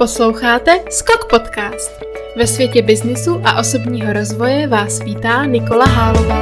Posloucháte 0.00 0.84
Skok 0.90 1.30
Podcast. 1.30 2.04
Ve 2.36 2.46
světě 2.46 2.82
biznisu 2.82 3.42
a 3.44 3.60
osobního 3.60 4.12
rozvoje 4.12 4.66
vás 4.66 5.00
vítá 5.00 5.44
Nikola 5.44 5.84
Hálová. 5.84 6.40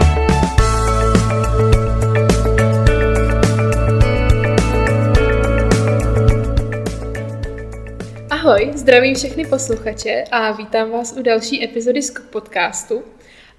Ahoj, 8.30 8.71
zdravím 8.75 9.14
všechny 9.14 9.46
posluchače 9.46 10.25
a 10.30 10.52
vítám 10.52 10.90
vás 10.90 11.14
u 11.18 11.22
další 11.22 11.64
epizody 11.64 12.02
Skok 12.02 12.27
Podcastu. 12.27 13.02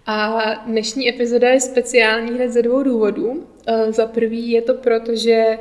A 0.05 0.39
dnešní 0.65 1.09
epizoda 1.09 1.49
je 1.49 1.61
speciální 1.61 2.31
hned 2.31 2.51
ze 2.51 2.61
dvou 2.61 2.83
důvodů. 2.83 3.47
Eh, 3.67 3.91
za 3.91 4.05
prvý 4.05 4.51
je 4.51 4.61
to 4.61 4.73
proto, 4.73 5.15
že 5.15 5.57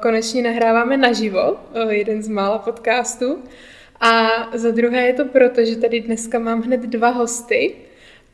konečně 0.00 0.42
nahráváme 0.42 0.96
naživo, 0.96 1.56
eh, 1.74 1.94
jeden 1.94 2.22
z 2.22 2.28
mála 2.28 2.58
podcastů. 2.58 3.38
A 4.00 4.28
za 4.54 4.70
druhé 4.70 5.06
je 5.06 5.12
to 5.12 5.24
proto, 5.24 5.64
že 5.64 5.76
tady 5.76 6.00
dneska 6.00 6.38
mám 6.38 6.62
hned 6.62 6.80
dva 6.80 7.08
hosty. 7.08 7.74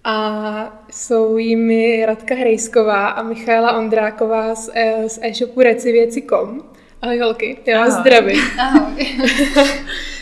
A 0.04 0.84
jsou 0.90 1.36
jimi 1.36 2.06
Radka 2.06 2.34
Hrejsková 2.34 3.09
a 3.09 3.22
Michaela 3.22 3.78
Ondráková 3.78 4.54
z, 4.54 4.70
z 5.06 5.18
e-shopu 5.22 5.60
recivěci.com. 5.60 6.62
Ahoj 7.02 7.18
holky, 7.18 7.59
já 7.66 7.80
vás 7.80 7.92
zdravím. 7.95 8.40
Ahoj. 8.59 9.06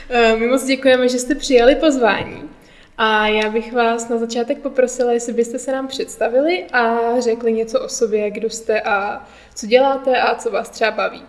My 0.39 0.47
moc 0.47 0.65
děkujeme, 0.65 1.09
že 1.09 1.19
jste 1.19 1.35
přijali 1.35 1.75
pozvání. 1.75 2.49
A 2.99 3.27
já 3.27 3.51
bych 3.51 3.73
vás 3.73 4.09
na 4.09 4.19
začátek 4.19 4.59
poprosila, 4.59 5.13
jestli 5.13 5.33
byste 5.33 5.59
se 5.59 5.73
nám 5.73 5.89
představili 5.89 6.67
a 6.73 6.97
řekli 7.21 7.53
něco 7.53 7.81
o 7.81 7.89
sobě, 7.89 8.31
kdo 8.31 8.51
jste 8.51 8.81
a 8.81 9.27
co 9.55 9.67
děláte 9.67 10.21
a 10.21 10.35
co 10.35 10.51
vás 10.51 10.71
třeba 10.71 10.91
baví. 10.91 11.23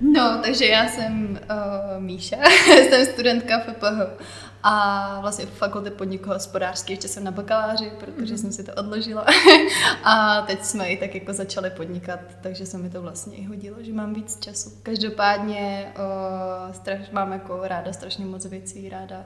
No, 0.00 0.40
takže 0.44 0.66
já 0.66 0.88
jsem 0.88 1.38
uh, 1.50 2.02
Míša, 2.02 2.36
jsem 2.88 3.06
studentka 3.06 3.58
FPH 3.58 4.24
a 4.62 5.18
vlastně 5.20 5.46
v 5.46 5.58
fakultě 5.58 5.90
podniku 5.90 6.30
hospodářské 6.30 6.92
ještě 6.92 7.08
jsem 7.08 7.24
na 7.24 7.30
bakaláři, 7.30 7.92
protože 8.00 8.32
mm. 8.32 8.38
jsem 8.38 8.52
si 8.52 8.64
to 8.64 8.72
odložila. 8.74 9.26
a 10.04 10.42
teď 10.42 10.64
jsme 10.64 10.88
i 10.88 10.96
tak 10.96 11.14
jako 11.14 11.32
začali 11.32 11.70
podnikat, 11.70 12.20
takže 12.40 12.66
se 12.66 12.78
mi 12.78 12.90
to 12.90 13.02
vlastně 13.02 13.36
i 13.36 13.44
hodilo, 13.44 13.76
že 13.80 13.92
mám 13.92 14.14
víc 14.14 14.40
času. 14.40 14.70
Každopádně 14.82 15.92
uh, 15.96 16.72
straš, 16.72 17.10
mám 17.10 17.32
jako 17.32 17.60
ráda 17.62 17.92
strašně 17.92 18.24
moc 18.24 18.46
věcí, 18.46 18.88
ráda 18.88 19.24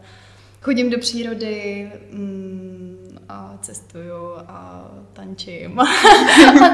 chodím 0.65 0.91
do 0.91 0.99
přírody 0.99 1.93
mm, 2.11 3.19
a 3.29 3.59
cestuju 3.63 4.35
a 4.49 4.91
tančím 5.13 5.81
a 5.81 5.85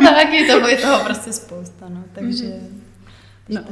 tak 0.03 0.33
je 0.33 0.47
toho, 0.47 0.69
je 0.69 0.77
toho 0.77 1.05
prostě 1.05 1.33
spousta, 1.33 1.89
no, 1.89 2.05
takže... 2.13 2.45
Mm-hmm. 2.45 2.69
No. 3.49 3.65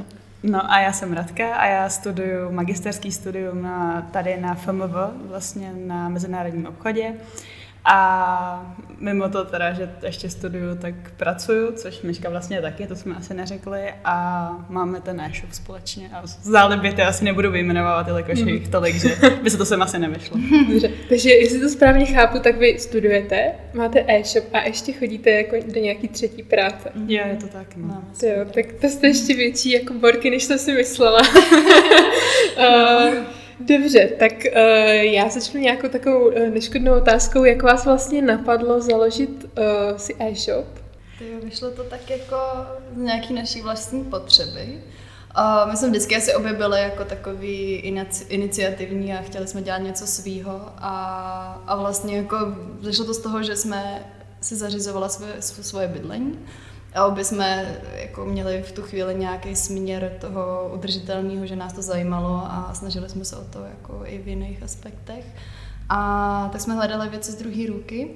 No 0.42 0.72
a 0.72 0.80
já 0.80 0.92
jsem 0.92 1.12
Radka 1.12 1.54
a 1.54 1.66
já 1.66 1.88
studuju 1.88 2.50
magisterský 2.50 3.12
studium 3.12 3.62
na, 3.62 4.02
tady 4.12 4.36
na 4.40 4.54
FMV, 4.54 4.94
vlastně 5.28 5.72
na 5.86 6.08
mezinárodním 6.08 6.66
obchodě. 6.66 7.14
A 7.90 8.74
mimo 9.00 9.28
to 9.28 9.44
teda, 9.44 9.72
že 9.72 9.90
ještě 10.02 10.30
studuju, 10.30 10.76
tak 10.76 10.94
pracuju, 11.16 11.72
což 11.72 12.02
Myška 12.02 12.30
vlastně 12.30 12.62
taky, 12.62 12.86
to 12.86 12.96
jsme 12.96 13.16
asi 13.16 13.34
neřekli. 13.34 13.80
A 14.04 14.48
máme 14.68 15.00
ten 15.00 15.20
e-shop 15.20 15.52
společně. 15.52 16.10
A 16.14 16.22
záliby 16.42 16.92
ty 16.92 17.02
asi 17.02 17.24
nebudu 17.24 17.50
vyjmenovávat, 17.50 18.08
jelikož 18.08 18.38
jich 18.38 18.62
mhm. 18.62 18.70
tolik, 18.70 18.96
že 18.96 19.16
by 19.42 19.50
se 19.50 19.56
to 19.56 19.64
sem 19.64 19.82
asi 19.82 19.98
nevyšlo. 19.98 20.36
Dobře, 20.68 20.90
takže 21.08 21.30
jestli 21.30 21.60
to 21.60 21.68
správně 21.68 22.06
chápu, 22.06 22.38
tak 22.38 22.56
vy 22.56 22.78
studujete, 22.78 23.52
máte 23.74 24.04
e-shop 24.08 24.44
a 24.52 24.60
ještě 24.60 24.92
chodíte 24.92 25.30
jako 25.30 25.56
do 25.74 25.80
nějaký 25.80 26.08
třetí 26.08 26.42
práce. 26.42 26.92
Jo, 26.94 27.24
je 27.28 27.36
to 27.40 27.46
tak, 27.46 27.76
no. 27.76 27.86
no 27.86 28.02
to 28.20 28.26
jo, 28.26 28.44
tak 28.54 28.66
to 28.80 28.88
jste 28.88 29.06
ještě 29.06 29.34
větší 29.34 29.70
jako 29.70 29.94
borky, 29.94 30.30
než 30.30 30.42
jsem 30.42 30.58
si 30.58 30.72
myslela. 30.72 31.20
uh, 32.58 33.14
Dobře, 33.60 34.10
tak 34.18 34.32
uh, 34.32 34.60
já 34.90 35.28
začnu 35.28 35.60
nějakou 35.60 35.88
takovou 35.88 36.26
uh, 36.28 36.34
neškodnou 36.34 36.96
otázkou, 36.96 37.44
jak 37.44 37.62
vás 37.62 37.84
vlastně 37.84 38.22
napadlo 38.22 38.80
založit 38.80 39.44
uh, 39.44 39.96
si 39.96 40.16
e-shop? 40.18 40.66
Vyšlo 41.42 41.70
to 41.70 41.84
tak 41.84 42.10
jako 42.10 42.36
z 42.94 42.98
nějaký 42.98 43.34
naší 43.34 43.62
vlastní 43.62 44.04
potřeby. 44.04 44.82
Uh, 45.38 45.70
my 45.70 45.76
jsme 45.76 45.88
vždycky 45.88 46.16
asi 46.16 46.34
obě 46.34 46.52
byli 46.52 46.80
jako 46.80 47.04
takový 47.04 47.74
iniciativní 48.28 49.14
a 49.14 49.22
chtěli 49.22 49.46
jsme 49.46 49.62
dělat 49.62 49.78
něco 49.78 50.06
svýho 50.06 50.62
a, 50.78 51.62
a 51.66 51.76
vlastně 51.76 52.16
jako 52.16 52.36
vyšlo 52.80 53.04
to 53.04 53.14
z 53.14 53.18
toho, 53.18 53.42
že 53.42 53.56
jsme 53.56 54.06
si 54.40 54.56
zařizovala 54.56 55.08
svoje, 55.08 55.32
svoje 55.40 55.88
bydlení 55.88 56.38
a 56.94 57.06
obě 57.06 57.24
jsme 57.24 57.78
jako 57.94 58.24
měli 58.24 58.62
v 58.62 58.72
tu 58.72 58.82
chvíli 58.82 59.14
nějaký 59.14 59.56
směr 59.56 60.12
toho 60.20 60.70
udržitelného, 60.74 61.46
že 61.46 61.56
nás 61.56 61.72
to 61.72 61.82
zajímalo 61.82 62.42
a 62.44 62.70
snažili 62.74 63.08
jsme 63.08 63.24
se 63.24 63.36
o 63.36 63.44
to 63.44 63.64
jako 63.64 64.02
i 64.04 64.18
v 64.18 64.28
jiných 64.28 64.62
aspektech. 64.62 65.24
A 65.88 66.48
tak 66.52 66.60
jsme 66.60 66.74
hledali 66.74 67.08
věci 67.08 67.32
z 67.32 67.36
druhé 67.36 67.66
ruky. 67.66 68.10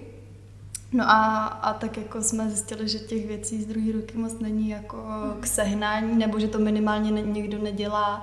No 0.93 1.05
a, 1.11 1.47
a 1.47 1.73
tak 1.73 1.97
jako 1.97 2.23
jsme 2.23 2.51
zjistili, 2.51 2.89
že 2.89 2.99
těch 2.99 3.27
věcí 3.27 3.63
z 3.63 3.67
druhé 3.67 3.93
ruky 3.93 4.19
moc 4.19 4.39
není 4.39 4.69
jako 4.69 5.05
k 5.41 5.47
sehnání, 5.47 6.19
nebo 6.19 6.41
že 6.41 6.49
to 6.49 6.59
minimálně 6.59 7.11
někdo 7.11 7.59
nedělá 7.59 8.23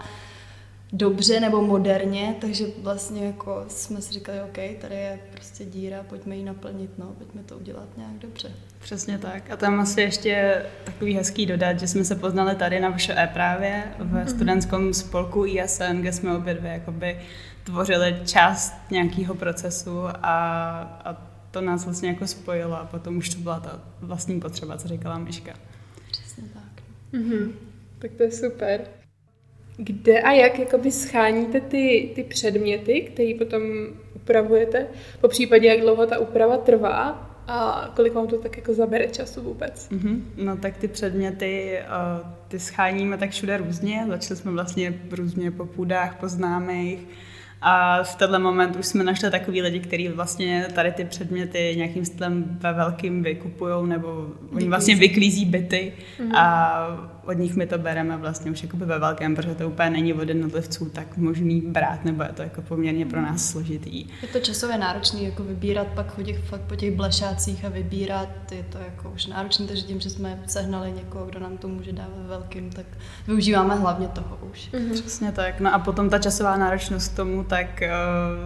dobře 0.93 1.39
nebo 1.39 1.61
moderně, 1.61 2.35
takže 2.41 2.65
vlastně 2.81 3.25
jako 3.25 3.65
jsme 3.67 4.01
si 4.01 4.13
říkali, 4.13 4.41
OK, 4.41 4.81
tady 4.81 4.95
je 4.95 5.19
prostě 5.31 5.65
díra, 5.65 6.03
pojďme 6.03 6.35
ji 6.35 6.43
naplnit, 6.43 6.91
no, 6.97 7.05
pojďme 7.05 7.43
to 7.43 7.57
udělat 7.57 7.97
nějak 7.97 8.13
dobře. 8.13 8.51
Přesně 8.79 9.17
tak. 9.17 9.51
A 9.51 9.57
tam 9.57 9.79
asi 9.79 10.01
ještě 10.01 10.65
takový 10.83 11.15
hezký 11.15 11.45
dodat, 11.45 11.79
že 11.79 11.87
jsme 11.87 12.03
se 12.03 12.15
poznali 12.15 12.55
tady 12.55 12.79
na 12.79 12.89
vaše 12.89 13.13
e 13.17 13.27
právě 13.27 13.83
v 13.99 14.13
mm-hmm. 14.13 14.25
studentském 14.25 14.93
spolku 14.93 15.45
ISN, 15.45 15.97
kde 15.99 16.13
jsme 16.13 16.37
obě 16.37 16.53
dvě 16.53 16.71
jakoby 16.71 17.19
tvořili 17.63 18.21
část 18.25 18.73
nějakého 18.91 19.35
procesu 19.35 19.99
a, 20.07 20.79
a 21.05 21.29
to 21.51 21.61
nás 21.61 21.85
vlastně 21.85 22.09
jako 22.09 22.27
spojilo 22.27 22.79
a 22.79 22.85
potom 22.85 23.17
už 23.17 23.29
to 23.29 23.39
byla 23.39 23.59
ta 23.59 23.79
vlastní 24.01 24.39
potřeba, 24.39 24.77
co 24.77 24.87
říkala 24.87 25.17
Myška. 25.17 25.53
Přesně 26.11 26.43
tak. 26.53 26.83
Mm-hmm. 27.13 27.51
Tak 27.99 28.11
to 28.11 28.23
je 28.23 28.31
super. 28.31 28.81
Kde 29.81 30.21
a 30.21 30.31
jak 30.31 30.59
jakoby 30.59 30.91
scháníte 30.91 31.61
ty, 31.61 32.11
ty 32.15 32.23
předměty, 32.23 33.01
které 33.01 33.33
potom 33.37 33.61
upravujete? 34.15 34.87
Po 35.21 35.27
případě, 35.27 35.67
jak 35.67 35.81
dlouho 35.81 36.05
ta 36.05 36.19
úprava 36.19 36.57
trvá 36.57 37.29
a 37.47 37.89
kolik 37.95 38.13
vám 38.13 38.27
to 38.27 38.37
tak 38.37 38.57
jako 38.57 38.73
zabere 38.73 39.07
času 39.07 39.41
vůbec? 39.41 39.89
Mm-hmm. 39.91 40.21
No 40.37 40.57
tak 40.57 40.77
ty 40.77 40.87
předměty, 40.87 41.79
uh, 41.79 42.27
ty 42.47 42.59
scháníme 42.59 43.17
tak 43.17 43.29
všude 43.29 43.57
různě. 43.57 44.05
Začali 44.07 44.39
jsme 44.39 44.51
vlastně 44.51 44.93
různě 45.11 45.51
po 45.51 45.65
půdách, 45.65 46.19
po 46.19 46.27
známých, 46.27 46.99
a 47.61 48.03
v 48.03 48.15
tenhle 48.15 48.39
moment 48.39 48.75
už 48.75 48.85
jsme 48.85 49.03
našli 49.03 49.31
takový 49.31 49.61
lidi, 49.61 49.79
kteří 49.79 50.07
vlastně 50.07 50.67
tady 50.75 50.91
ty 50.91 51.05
předměty 51.05 51.73
nějakým 51.75 52.05
stylem 52.05 52.57
ve 52.61 52.73
velkým 52.73 53.23
vykupují, 53.23 53.87
nebo 53.87 54.27
oni 54.51 54.67
vlastně 54.67 54.95
vyklízí 54.95 55.45
byty 55.45 55.93
mm-hmm. 56.19 56.35
a 56.35 57.18
od 57.29 57.37
nich 57.37 57.55
my 57.55 57.67
to 57.67 57.77
bereme 57.77 58.17
vlastně 58.17 58.51
už 58.51 58.63
jakoby 58.63 58.85
ve 58.85 58.99
velkém, 58.99 59.35
protože 59.35 59.55
to 59.55 59.67
úplně 59.67 59.89
není 59.89 60.13
od 60.13 60.29
jednotlivců 60.29 60.89
tak 60.89 61.17
možný 61.17 61.61
brát, 61.61 62.05
nebo 62.05 62.23
je 62.23 62.29
to 62.29 62.41
jako 62.41 62.61
poměrně 62.61 63.05
pro 63.05 63.21
nás 63.21 63.49
složitý. 63.49 64.07
Je 64.21 64.27
to 64.33 64.39
časově 64.39 64.77
náročný, 64.77 65.25
jako 65.25 65.43
vybírat, 65.43 65.87
pak 65.87 66.15
chodit 66.15 66.33
fakt 66.33 66.61
po 66.61 66.75
těch 66.75 66.95
blešácích 66.95 67.65
a 67.65 67.69
vybírat, 67.69 68.29
je 68.51 68.63
to 68.63 68.77
jako 68.77 69.09
už 69.09 69.25
náročné, 69.25 69.67
takže 69.67 69.83
tím, 69.83 69.99
že 69.99 70.09
jsme 70.09 70.39
sehnali 70.45 70.91
někoho, 70.91 71.25
kdo 71.25 71.39
nám 71.39 71.57
to 71.57 71.67
může 71.67 71.91
dát 71.91 72.09
ve 72.17 72.27
velkým, 72.27 72.69
tak 72.69 72.85
využíváme 73.27 73.75
hlavně 73.75 74.07
toho 74.07 74.39
už. 74.51 74.69
Mm-hmm. 74.71 74.93
Přesně 74.93 75.31
tak. 75.31 75.59
No 75.59 75.73
a 75.73 75.79
potom 75.79 76.09
ta 76.09 76.19
časová 76.19 76.57
náročnost 76.57 77.15
tomu, 77.15 77.43
tak 77.43 77.83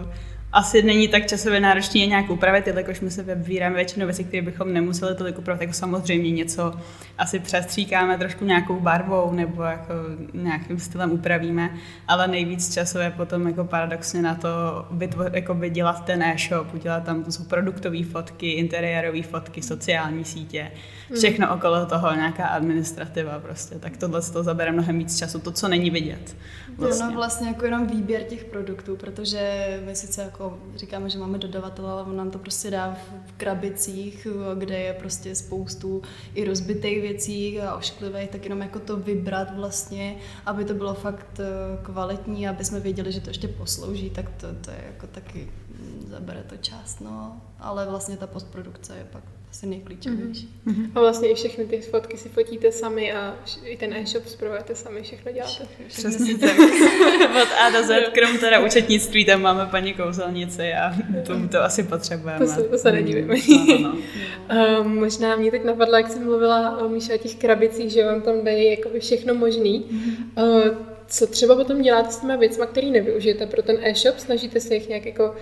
uh, 0.02 0.10
asi 0.54 0.82
není 0.82 1.08
tak 1.08 1.26
časově 1.26 1.60
náročný 1.60 2.00
je 2.00 2.06
nějak 2.06 2.30
upravit, 2.30 2.66
jelikož 2.66 3.00
my 3.00 3.10
se 3.10 3.22
vybíráme 3.22 3.76
většinou 3.76 4.06
věci, 4.06 4.24
které 4.24 4.42
bychom 4.42 4.72
nemuseli 4.72 5.14
tolik 5.14 5.38
upravit, 5.38 5.60
jako 5.60 5.72
samozřejmě 5.72 6.30
něco 6.30 6.74
asi 7.18 7.38
přestříkáme 7.38 8.18
trošku 8.18 8.44
nějakou 8.44 8.80
barvou 8.80 9.32
nebo 9.32 9.62
jako 9.62 9.92
nějakým 10.34 10.78
stylem 10.78 11.12
upravíme, 11.12 11.70
ale 12.08 12.28
nejvíc 12.28 12.74
času 12.74 12.98
je 12.98 13.10
potom 13.10 13.46
jako 13.46 13.64
paradoxně 13.64 14.22
na 14.22 14.34
to 14.34 14.48
vytvo- 14.92 15.34
jako 15.34 15.54
dělat 15.68 16.04
ten 16.04 16.22
e-shop, 16.22 16.74
udělat 16.74 17.04
tam, 17.04 17.24
to 17.24 17.32
jsou 17.32 17.44
produktové 17.44 18.04
fotky, 18.04 18.50
interiérové 18.50 19.22
fotky, 19.22 19.62
sociální 19.62 20.24
sítě, 20.24 20.70
hmm. 21.08 21.18
všechno 21.18 21.54
okolo 21.54 21.86
toho, 21.86 22.14
nějaká 22.14 22.46
administrativa 22.46 23.38
prostě, 23.38 23.74
tak 23.74 23.96
tohle 23.96 24.22
to 24.22 24.42
zabere 24.42 24.72
mnohem 24.72 24.98
víc 24.98 25.18
času, 25.18 25.38
to, 25.38 25.52
co 25.52 25.68
není 25.68 25.90
vidět. 25.90 26.36
Vlastně. 26.76 27.06
No 27.06 27.12
vlastně 27.12 27.48
jako 27.48 27.64
jenom 27.64 27.86
výběr 27.86 28.22
těch 28.22 28.44
produktů, 28.44 28.96
protože 28.96 29.64
my 29.86 29.96
sice 29.96 30.22
jako 30.22 30.43
říkáme, 30.76 31.10
že 31.10 31.18
máme 31.18 31.38
dodavatele, 31.38 31.92
ale 31.92 32.02
on 32.02 32.16
nám 32.16 32.30
to 32.30 32.38
prostě 32.38 32.70
dá 32.70 32.96
v 33.26 33.32
krabicích, 33.32 34.26
kde 34.54 34.78
je 34.78 34.92
prostě 34.92 35.34
spoustu 35.34 36.02
i 36.34 36.44
rozbitých 36.44 37.02
věcí 37.02 37.60
a 37.60 37.74
ošklivých, 37.74 38.30
tak 38.30 38.44
jenom 38.44 38.60
jako 38.60 38.78
to 38.78 38.96
vybrat 38.96 39.56
vlastně, 39.56 40.16
aby 40.46 40.64
to 40.64 40.74
bylo 40.74 40.94
fakt 40.94 41.40
eh, 41.40 41.44
kvalitní, 41.82 42.48
aby 42.48 42.64
jsme 42.64 42.80
věděli, 42.80 43.12
že 43.12 43.20
to 43.20 43.30
ještě 43.30 43.48
poslouží, 43.48 44.10
tak 44.10 44.30
to, 44.40 44.46
to 44.60 44.70
je 44.70 44.84
jako 44.86 45.06
taky 45.06 45.48
mm, 45.68 46.06
zabere 46.10 46.42
to 46.42 46.56
čas, 46.56 47.00
no. 47.00 47.40
Ale 47.58 47.86
vlastně 47.86 48.16
ta 48.16 48.26
postprodukce 48.26 48.96
je 48.96 49.04
pak 49.04 49.24
asi 49.54 49.66
nejklíčovější. 49.66 50.48
Mm-hmm. 50.66 50.90
A 50.94 51.00
vlastně 51.00 51.28
i 51.28 51.34
všechny 51.34 51.64
ty 51.64 51.80
fotky 51.80 52.16
si 52.16 52.28
fotíte 52.28 52.72
sami 52.72 53.12
a 53.12 53.36
i 53.64 53.76
ten 53.76 53.92
e-shop 53.92 54.26
zpravujete 54.26 54.74
sami, 54.74 55.02
všechno 55.02 55.32
děláte. 55.32 55.68
Přesně 55.88 56.38
tak. 56.38 56.58
Od 57.42 57.48
A 57.60 57.70
do 57.70 57.82
Z, 57.86 58.10
krom 58.14 58.38
teda 58.38 58.64
účetnictví, 58.64 59.24
tam 59.24 59.42
máme 59.42 59.66
paní 59.66 59.94
kouzelnici 59.94 60.72
a 60.72 60.94
to, 61.26 61.48
to 61.48 61.62
asi 61.62 61.82
potřebujeme. 61.82 62.38
To 62.38 62.46
se, 62.46 62.62
to 62.62 62.78
se 62.78 62.92
nedivím. 62.92 63.28
No, 63.28 63.34
no, 63.68 63.78
no. 63.78 64.80
um, 64.80 64.98
možná 64.98 65.36
mě 65.36 65.50
teď 65.50 65.64
napadlo, 65.64 65.96
jak 65.96 66.10
jsem 66.10 66.24
mluvila 66.24 66.78
o 66.78 66.88
Míše 66.88 67.14
o 67.14 67.18
těch 67.18 67.34
krabicích, 67.34 67.92
že 67.92 68.06
vám 68.06 68.20
tam 68.20 68.44
dají 68.44 68.70
jakoby 68.70 69.00
všechno 69.00 69.34
možný. 69.34 69.84
Mm-hmm. 69.84 70.42
Uh, 70.42 70.76
co 71.06 71.26
třeba 71.26 71.56
potom 71.56 71.82
děláte 71.82 72.10
s 72.10 72.20
těma 72.20 72.36
věcmi, 72.36 72.64
které 72.70 72.86
nevyužijete 72.86 73.46
pro 73.46 73.62
ten 73.62 73.76
e-shop? 73.82 74.18
Snažíte 74.18 74.60
se 74.60 74.74
jich 74.74 74.88
nějak 74.88 75.06
jako 75.06 75.34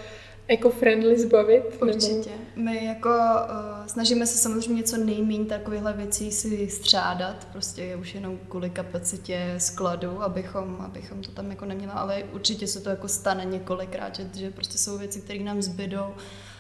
eco-friendly 0.49 1.19
zbavit? 1.19 1.83
Určitě. 1.83 2.31
Nebo... 2.31 2.71
My 2.71 2.85
jako 2.85 3.09
uh, 3.09 3.87
snažíme 3.87 4.27
se 4.27 4.39
samozřejmě 4.39 4.75
něco 4.75 4.97
nejméně 4.97 5.44
takovýchhle 5.44 5.93
věcí 5.93 6.33
si 6.33 6.71
střádat, 6.71 7.49
prostě 7.53 7.83
je 7.83 7.97
už 7.97 8.15
jenom 8.15 8.39
kvůli 8.49 8.71
kapacitě 8.71 9.55
skladu, 9.59 10.23
abychom, 10.23 10.77
abychom 10.81 11.23
to 11.23 11.31
tam 11.31 11.50
jako 11.50 11.65
neměla, 11.65 11.93
ale 11.93 12.23
určitě 12.33 12.67
se 12.67 12.81
to 12.81 12.91
jako 12.91 13.09
stane 13.09 13.44
několikrát, 13.44 14.17
že, 14.17 14.31
že 14.35 14.50
prostě 14.50 14.79
jsou 14.79 14.99
věci, 14.99 15.21
které 15.21 15.39
nám 15.39 15.62
zbydou 15.62 16.15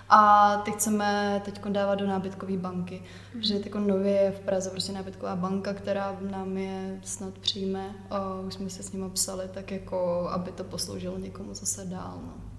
a 0.08 0.56
ty 0.64 0.72
chceme 0.72 1.42
teď 1.44 1.64
dávat 1.68 1.94
do 1.94 2.06
nábytkové 2.06 2.56
banky, 2.56 3.02
mm-hmm. 3.02 3.40
že 3.40 3.58
teď 3.58 3.74
nově 3.74 4.12
je 4.12 4.30
v 4.30 4.40
Praze 4.40 4.70
prostě 4.70 4.92
nábytková 4.92 5.36
banka, 5.36 5.74
která 5.74 6.18
nám 6.30 6.56
je 6.56 7.00
snad 7.04 7.38
přijme 7.38 7.94
a 8.10 8.40
už 8.40 8.54
jsme 8.54 8.70
se 8.70 8.82
s 8.82 8.92
ním 8.92 9.10
psali, 9.10 9.48
tak 9.54 9.70
jako, 9.70 10.28
aby 10.30 10.52
to 10.52 10.64
posloužilo 10.64 11.18
někomu 11.18 11.54
zase 11.54 11.84
dál. 11.84 12.20
No. 12.22 12.51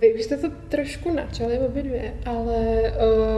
Vy 0.00 0.14
už 0.14 0.22
jste 0.22 0.36
to 0.36 0.50
trošku 0.68 1.14
načali 1.14 1.58
obě 1.58 1.82
dvě, 1.82 2.14
ale 2.26 2.80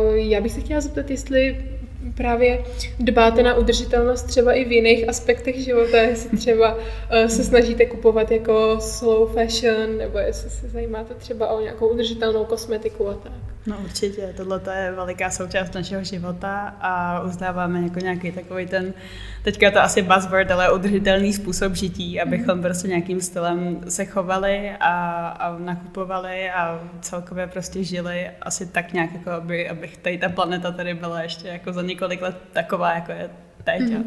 uh, 0.09 0.15
já 0.15 0.41
bych 0.41 0.53
se 0.53 0.61
chtěla 0.61 0.81
zeptat, 0.81 1.11
jestli 1.11 1.71
právě 2.17 2.65
dbáte 2.99 3.43
na 3.43 3.55
udržitelnost 3.55 4.23
třeba 4.23 4.53
i 4.53 4.65
v 4.65 4.73
jiných 4.73 5.09
aspektech 5.09 5.57
života, 5.57 5.99
jestli 5.99 6.39
třeba 6.39 6.75
uh, 6.75 6.81
se 7.27 7.45
snažíte 7.45 7.87
kupovat 7.87 8.31
jako 8.31 8.77
slow 8.81 9.33
fashion, 9.35 9.99
nebo 9.99 10.19
jestli 10.19 10.51
se 10.51 10.69
zajímáte 10.69 11.15
třeba 11.15 11.49
o 11.49 11.61
nějakou 11.61 11.89
udržitelnou 11.89 12.45
kosmetiku 12.45 13.09
a 13.09 13.15
tak. 13.15 13.33
No 13.67 13.77
určitě, 13.85 14.35
tohle 14.37 14.61
je 14.85 14.93
veliká 14.93 15.31
součást 15.31 15.75
našeho 15.75 16.05
života 16.05 16.77
a 16.81 17.23
uznáváme 17.23 17.83
jako 17.83 17.99
nějaký 17.99 18.33
takový 18.33 18.67
ten, 18.67 18.95
teďka 19.45 19.67
je 19.67 19.73
to 19.73 19.81
asi 19.81 20.03
buzzword, 20.03 20.51
ale 20.51 20.73
udržitelný 20.73 21.33
způsob 21.33 21.75
žití, 21.75 22.21
abychom 22.21 22.63
prostě 22.63 22.89
nějakým 22.89 23.21
stylem 23.21 23.81
se 23.89 24.05
chovali 24.05 24.71
a, 24.81 25.27
a 25.29 25.59
nakupovali 25.59 26.51
a 26.51 26.81
celkově 27.01 27.47
prostě 27.47 27.85
žili 27.85 28.31
asi 28.43 28.67
tak 28.67 28.93
nějak, 28.93 29.13
jako 29.13 29.31
aby, 29.31 29.69
aby 29.69 29.91
tady 30.03 30.19
ta 30.19 30.29
planeta 30.29 30.73
tady 30.73 30.95
byla 30.95 31.23
ještě 31.23 31.49
jako 31.49 31.73
za 31.73 31.83
několik 31.83 32.23
let 32.23 32.37
taková, 32.53 32.95
jako 32.95 33.13
je 33.13 33.31
teď. 33.65 33.83
Mm-hmm 33.83 34.05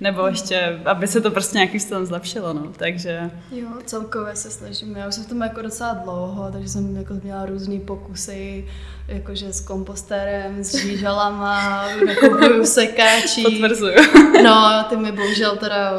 nebo 0.00 0.26
ještě, 0.26 0.80
aby 0.84 1.08
se 1.08 1.20
to 1.20 1.30
prostě 1.30 1.56
nějakým 1.56 1.80
stylem 1.80 2.06
zlepšilo, 2.06 2.52
no, 2.52 2.72
takže... 2.76 3.30
Jo, 3.52 3.68
celkově 3.84 4.36
se 4.36 4.50
snažím, 4.50 4.96
já 4.96 5.08
už 5.08 5.14
jsem 5.14 5.24
v 5.24 5.28
tom 5.28 5.42
jako 5.42 5.62
docela 5.62 5.94
dlouho, 5.94 6.48
takže 6.52 6.68
jsem 6.68 6.96
jako 6.96 7.14
měla 7.14 7.46
různý 7.46 7.80
pokusy, 7.80 8.66
jakože 9.08 9.52
s 9.52 9.60
kompostérem, 9.60 10.64
s 10.64 10.74
žížalama, 10.74 11.86
nakupuju 12.06 12.66
sekáčí. 12.66 13.42
Potvrzuju. 13.42 13.94
No, 14.42 14.84
ty 14.88 14.96
mi 14.96 15.12
bohužel 15.12 15.56
teda 15.56 15.92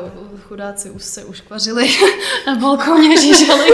chudáci 0.47 0.89
už 0.89 1.03
se 1.03 1.23
uškvařili 1.23 1.89
na 2.47 2.55
balkóně 2.55 3.17
žížaly. 3.21 3.67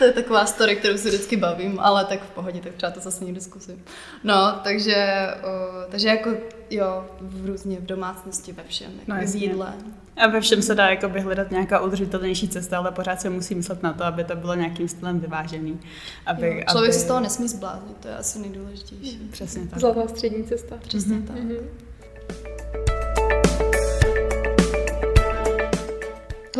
To 0.00 0.04
je 0.04 0.12
taková 0.12 0.46
story, 0.46 0.76
kterou 0.76 0.98
si 0.98 1.08
vždycky 1.08 1.36
bavím, 1.36 1.80
ale 1.80 2.04
tak 2.04 2.22
v 2.22 2.30
pohodě, 2.30 2.60
tak 2.60 2.74
třeba 2.74 2.92
to 2.92 3.00
zase 3.00 3.24
někdy 3.24 3.40
zkusím. 3.40 3.84
No, 4.24 4.60
takže, 4.64 5.28
o, 5.42 5.90
takže 5.90 6.08
jako 6.08 6.30
jo, 6.70 7.06
v 7.20 7.46
různě 7.46 7.76
v 7.80 7.86
domácnosti, 7.86 8.52
ve 8.52 8.62
všem, 8.64 8.92
jako 8.98 9.12
no, 9.12 9.32
v 9.32 9.34
jídle. 9.34 9.72
A 10.16 10.26
ve 10.28 10.40
všem 10.40 10.62
se 10.62 10.74
dá 10.74 10.88
jakoby 10.88 11.20
hledat 11.20 11.50
nějaká 11.50 11.80
udržitelnější 11.80 12.48
cesta, 12.48 12.78
ale 12.78 12.92
pořád 12.92 13.20
se 13.20 13.30
musí 13.30 13.54
myslet 13.54 13.82
na 13.82 13.92
to, 13.92 14.04
aby 14.04 14.24
to 14.24 14.36
bylo 14.36 14.54
nějakým 14.54 14.88
stylem 14.88 15.20
vyvážený. 15.20 15.80
Aby, 16.26 16.46
jo, 16.46 16.62
člověk 16.70 16.90
aby... 16.90 16.98
se 16.98 17.00
z 17.00 17.04
toho 17.04 17.20
nesmí 17.20 17.48
zbláznit, 17.48 17.96
to 17.96 18.08
je 18.08 18.16
asi 18.16 18.38
nejdůležitější. 18.38 19.28
Přesně 19.30 19.66
tak. 19.66 19.80
Zlatá 19.80 20.08
střední 20.08 20.44
cesta. 20.44 20.76
Přesně 20.82 21.16
mm-hmm. 21.16 21.26
tak. 21.26 21.36
Mm-hmm. 21.36 21.89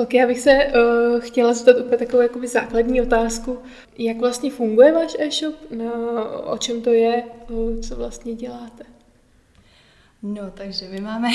Ok, 0.03 0.15
já 0.15 0.27
bych 0.27 0.41
se 0.41 0.67
uh, 0.67 1.21
chtěla 1.21 1.55
zeptat 1.55 1.81
úplně 1.81 1.97
takovou 1.97 2.23
jakoby 2.23 2.49
základní 2.49 3.03
otázku. 3.03 3.59
Jak 3.99 4.17
vlastně 4.17 4.51
funguje 4.51 4.93
váš 4.93 5.17
e-shop? 5.19 5.55
Na, 5.71 5.93
o 6.45 6.59
čem 6.59 6.83
to 6.83 6.91
je? 6.93 7.25
Uh, 7.49 7.81
co 7.81 7.97
vlastně 7.97 8.35
děláte? 8.35 8.85
No, 10.23 10.51
takže 10.51 10.89
my 10.89 11.01
máme 11.01 11.29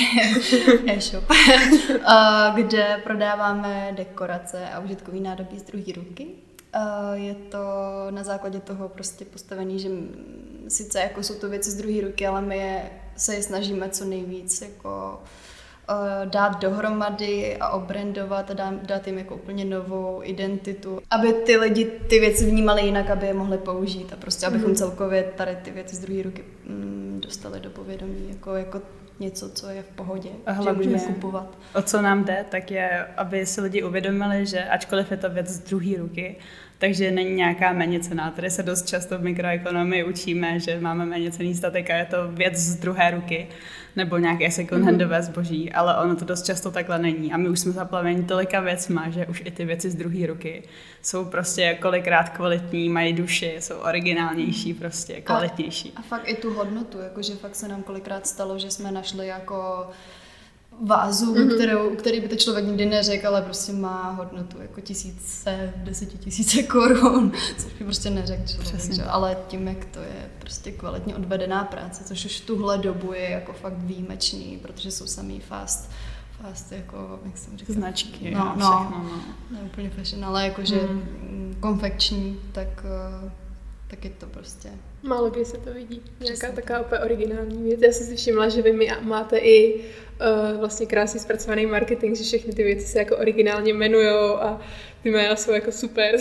e-shop, 0.86 1.24
kde 2.54 3.00
prodáváme 3.04 3.92
dekorace 3.96 4.68
a 4.68 4.80
užitkový 4.80 5.20
nádobí 5.20 5.58
z 5.58 5.62
druhé 5.62 5.92
ruky. 5.96 6.26
Je 7.14 7.34
to 7.34 7.58
na 8.10 8.24
základě 8.24 8.60
toho 8.60 8.88
prostě 8.88 9.24
postavený, 9.24 9.78
že 9.78 9.88
sice 10.68 11.00
jako 11.00 11.22
jsou 11.22 11.34
to 11.34 11.48
věci 11.48 11.70
z 11.70 11.74
druhé 11.74 12.00
ruky, 12.00 12.26
ale 12.26 12.42
my 12.42 12.56
je, 12.56 12.90
se 13.16 13.34
je 13.34 13.42
snažíme 13.42 13.88
co 13.88 14.04
nejvíc 14.04 14.60
jako 14.60 15.20
dát 16.24 16.60
dohromady 16.60 17.56
a 17.56 17.68
obrandovat 17.68 18.50
a 18.50 18.54
dát, 18.54 18.74
dát 18.74 19.06
jim 19.06 19.18
jako 19.18 19.34
úplně 19.34 19.64
novou 19.64 20.20
identitu, 20.22 21.00
aby 21.10 21.32
ty 21.32 21.56
lidi 21.56 21.84
ty 21.84 22.20
věci 22.20 22.50
vnímali 22.50 22.82
jinak, 22.82 23.10
aby 23.10 23.26
je 23.26 23.34
mohli 23.34 23.58
použít 23.58 24.12
a 24.12 24.16
prostě 24.16 24.46
abychom 24.46 24.68
mm. 24.68 24.76
celkově 24.76 25.22
tady 25.22 25.56
ty 25.62 25.70
věci 25.70 25.96
z 25.96 25.98
druhé 25.98 26.22
ruky 26.22 26.44
mm, 26.66 27.20
dostali 27.22 27.60
do 27.60 27.70
povědomí 27.70 28.26
jako, 28.28 28.54
jako 28.54 28.80
něco, 29.20 29.50
co 29.50 29.68
je 29.68 29.82
v 29.82 29.88
pohodě, 29.88 30.28
a 30.46 30.52
hlavně, 30.52 30.84
že 30.84 30.90
můžeme 30.90 31.14
kupovat. 31.14 31.58
O 31.74 31.82
co 31.82 32.02
nám 32.02 32.24
jde, 32.24 32.44
tak 32.50 32.70
je, 32.70 33.06
aby 33.16 33.46
si 33.46 33.60
lidi 33.60 33.82
uvědomili, 33.82 34.46
že 34.46 34.64
ačkoliv 34.64 35.10
je 35.10 35.16
to 35.16 35.30
věc 35.30 35.48
z 35.48 35.58
druhé 35.58 35.96
ruky, 35.98 36.36
takže 36.78 37.10
není 37.10 37.34
nějaká 37.34 37.72
méně 37.72 38.00
cená. 38.00 38.30
Tady 38.30 38.50
se 38.50 38.62
dost 38.62 38.88
často 38.88 39.18
v 39.18 39.22
mikroekonomii 39.22 40.04
učíme, 40.04 40.60
že 40.60 40.80
máme 40.80 41.06
méně 41.06 41.30
cený 41.30 41.54
statek 41.54 41.90
a 41.90 41.96
je 41.96 42.04
to 42.04 42.28
věc 42.28 42.56
z 42.56 42.76
druhé 42.76 43.10
ruky 43.10 43.48
nebo 43.96 44.18
nějaké 44.18 44.48
second-handové 44.48 45.18
mhm. 45.18 45.22
zboží, 45.22 45.72
ale 45.72 45.96
ono 46.04 46.16
to 46.16 46.24
dost 46.24 46.46
často 46.46 46.70
takhle 46.70 46.98
není. 46.98 47.32
A 47.32 47.36
my 47.36 47.48
už 47.48 47.60
jsme 47.60 47.72
zaplaveni 47.72 48.22
tolika 48.22 48.60
věcma, 48.60 49.10
že 49.10 49.26
už 49.26 49.42
i 49.44 49.50
ty 49.50 49.64
věci 49.64 49.90
z 49.90 49.94
druhé 49.94 50.26
ruky 50.26 50.62
jsou 51.02 51.24
prostě 51.24 51.78
kolikrát 51.80 52.28
kvalitní, 52.28 52.88
mají 52.88 53.12
duši, 53.12 53.56
jsou 53.60 53.74
originálnější, 53.74 54.74
prostě 54.74 55.20
kvalitnější. 55.20 55.92
A, 55.96 55.98
a 55.98 56.02
fakt 56.02 56.28
i 56.28 56.36
tu 56.36 56.54
hodnotu, 56.54 56.98
jakože 56.98 57.34
fakt 57.34 57.54
se 57.54 57.68
nám 57.68 57.82
kolikrát 57.82 58.26
stalo, 58.26 58.58
že 58.58 58.70
jsme 58.70 58.92
našli 58.92 59.26
jako 59.26 59.88
vázu, 60.84 61.34
mm-hmm. 61.34 61.54
kterou, 61.54 61.96
který 61.96 62.20
by 62.20 62.28
to 62.28 62.36
člověk 62.36 62.66
nikdy 62.66 62.86
neřekl, 62.86 63.28
ale 63.28 63.42
prostě 63.42 63.72
má 63.72 64.10
hodnotu 64.10 64.60
jako 64.60 64.80
tisíce, 64.80 65.72
desetitisíce 65.76 66.62
korun, 66.62 67.32
což 67.58 67.72
by 67.72 67.84
prostě 67.84 68.10
neřekl 68.10 68.46
člověk, 68.46 68.74
Přesně. 68.74 68.94
že? 68.94 69.04
ale 69.04 69.36
tím, 69.48 69.68
jak 69.68 69.84
to 69.84 69.98
je 69.98 70.30
prostě 70.38 70.72
kvalitně 70.72 71.16
odvedená 71.16 71.64
práce, 71.64 72.04
což 72.04 72.24
už 72.24 72.40
v 72.40 72.46
tuhle 72.46 72.78
dobu 72.78 73.12
je 73.12 73.30
jako 73.30 73.52
fakt 73.52 73.78
výjimečný, 73.78 74.58
protože 74.62 74.90
jsou 74.90 75.06
samý 75.06 75.40
fast 75.40 75.90
fast 76.42 76.72
jako, 76.72 77.20
jak 77.24 77.38
jsem 77.38 77.58
říkala. 77.58 77.78
Značky, 77.78 78.30
no, 78.30 78.54
no, 78.56 78.78
všechno, 78.78 79.04
no. 79.04 79.20
Ne 79.50 79.60
úplně 79.64 79.90
fashion, 79.90 80.24
ale 80.24 80.44
jakože 80.44 80.80
mm. 80.82 81.56
konfekční, 81.60 82.40
tak, 82.52 82.84
eh, 82.84 83.30
tak 83.86 84.04
je 84.04 84.10
to 84.10 84.26
prostě 84.26 84.70
Málo 85.06 85.30
kdy 85.30 85.44
se 85.44 85.56
to 85.56 85.72
vidí. 85.72 86.02
Nějaká 86.20 86.52
taková 86.52 86.80
úplně 86.80 87.00
originální 87.00 87.62
věc. 87.62 87.80
Já 87.82 87.92
jsem 87.92 88.06
si 88.06 88.16
všimla, 88.16 88.48
že 88.48 88.62
vy 88.62 88.90
máte 89.00 89.38
i 89.38 89.80
uh, 90.20 90.60
vlastně 90.60 90.86
krásně 90.86 91.20
zpracovaný 91.20 91.66
marketing, 91.66 92.16
že 92.16 92.24
všechny 92.24 92.52
ty 92.52 92.62
věci 92.62 92.86
se 92.86 92.98
jako 92.98 93.16
originálně 93.16 93.72
jmenujou 93.72 94.36
a 94.36 94.60
ty 95.06 95.10
jména 95.10 95.36
jsou 95.36 95.52
jako 95.52 95.72
super. 95.72 96.14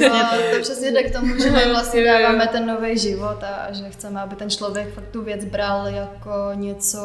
No, 0.00 0.08
to 0.54 0.60
přesně 0.60 0.92
jde 0.92 1.02
k 1.02 1.12
tomu, 1.12 1.38
že 1.38 1.50
my 1.50 1.68
vlastně 1.68 2.04
dáváme 2.04 2.46
ten 2.46 2.66
nový 2.66 2.98
život 2.98 3.42
a 3.42 3.72
že 3.72 3.90
chceme, 3.90 4.20
aby 4.20 4.36
ten 4.36 4.50
člověk 4.50 4.94
fakt 4.94 5.08
tu 5.10 5.22
věc 5.22 5.44
bral 5.44 5.86
jako 5.86 6.30
něco, 6.54 6.98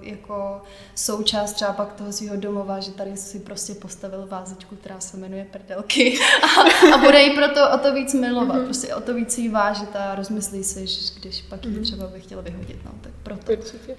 jako 0.00 0.60
součást 0.94 1.52
třeba 1.52 1.72
pak 1.72 1.92
toho 1.92 2.12
svého 2.12 2.36
domova, 2.36 2.80
že 2.80 2.90
tady 2.90 3.16
si 3.16 3.38
prostě 3.38 3.74
postavil 3.74 4.26
vázičku, 4.30 4.76
která 4.76 5.00
se 5.00 5.16
jmenuje 5.16 5.46
Prdelky 5.50 6.18
a, 6.42 6.94
a 6.94 6.98
bude 6.98 7.22
jí 7.22 7.30
proto 7.30 7.70
o 7.70 7.78
to 7.78 7.94
víc 7.94 8.14
milovat, 8.14 8.56
mm-hmm. 8.56 8.64
prostě 8.64 8.94
o 8.94 9.00
to 9.00 9.14
víc 9.14 9.38
jí 9.38 9.48
vážit 9.48 9.96
a 9.96 10.14
rozmyslí 10.14 10.64
si, 10.64 10.71
že 10.80 11.20
když 11.20 11.42
pak 11.42 11.60
mm-hmm. 11.60 11.82
třeba 11.82 12.06
bych 12.06 12.24
chtěla 12.24 12.42
vyhodit, 12.42 12.76
no 12.84 12.92
tak 13.00 13.12
proto. 13.22 13.52
Určitě. 13.52 13.96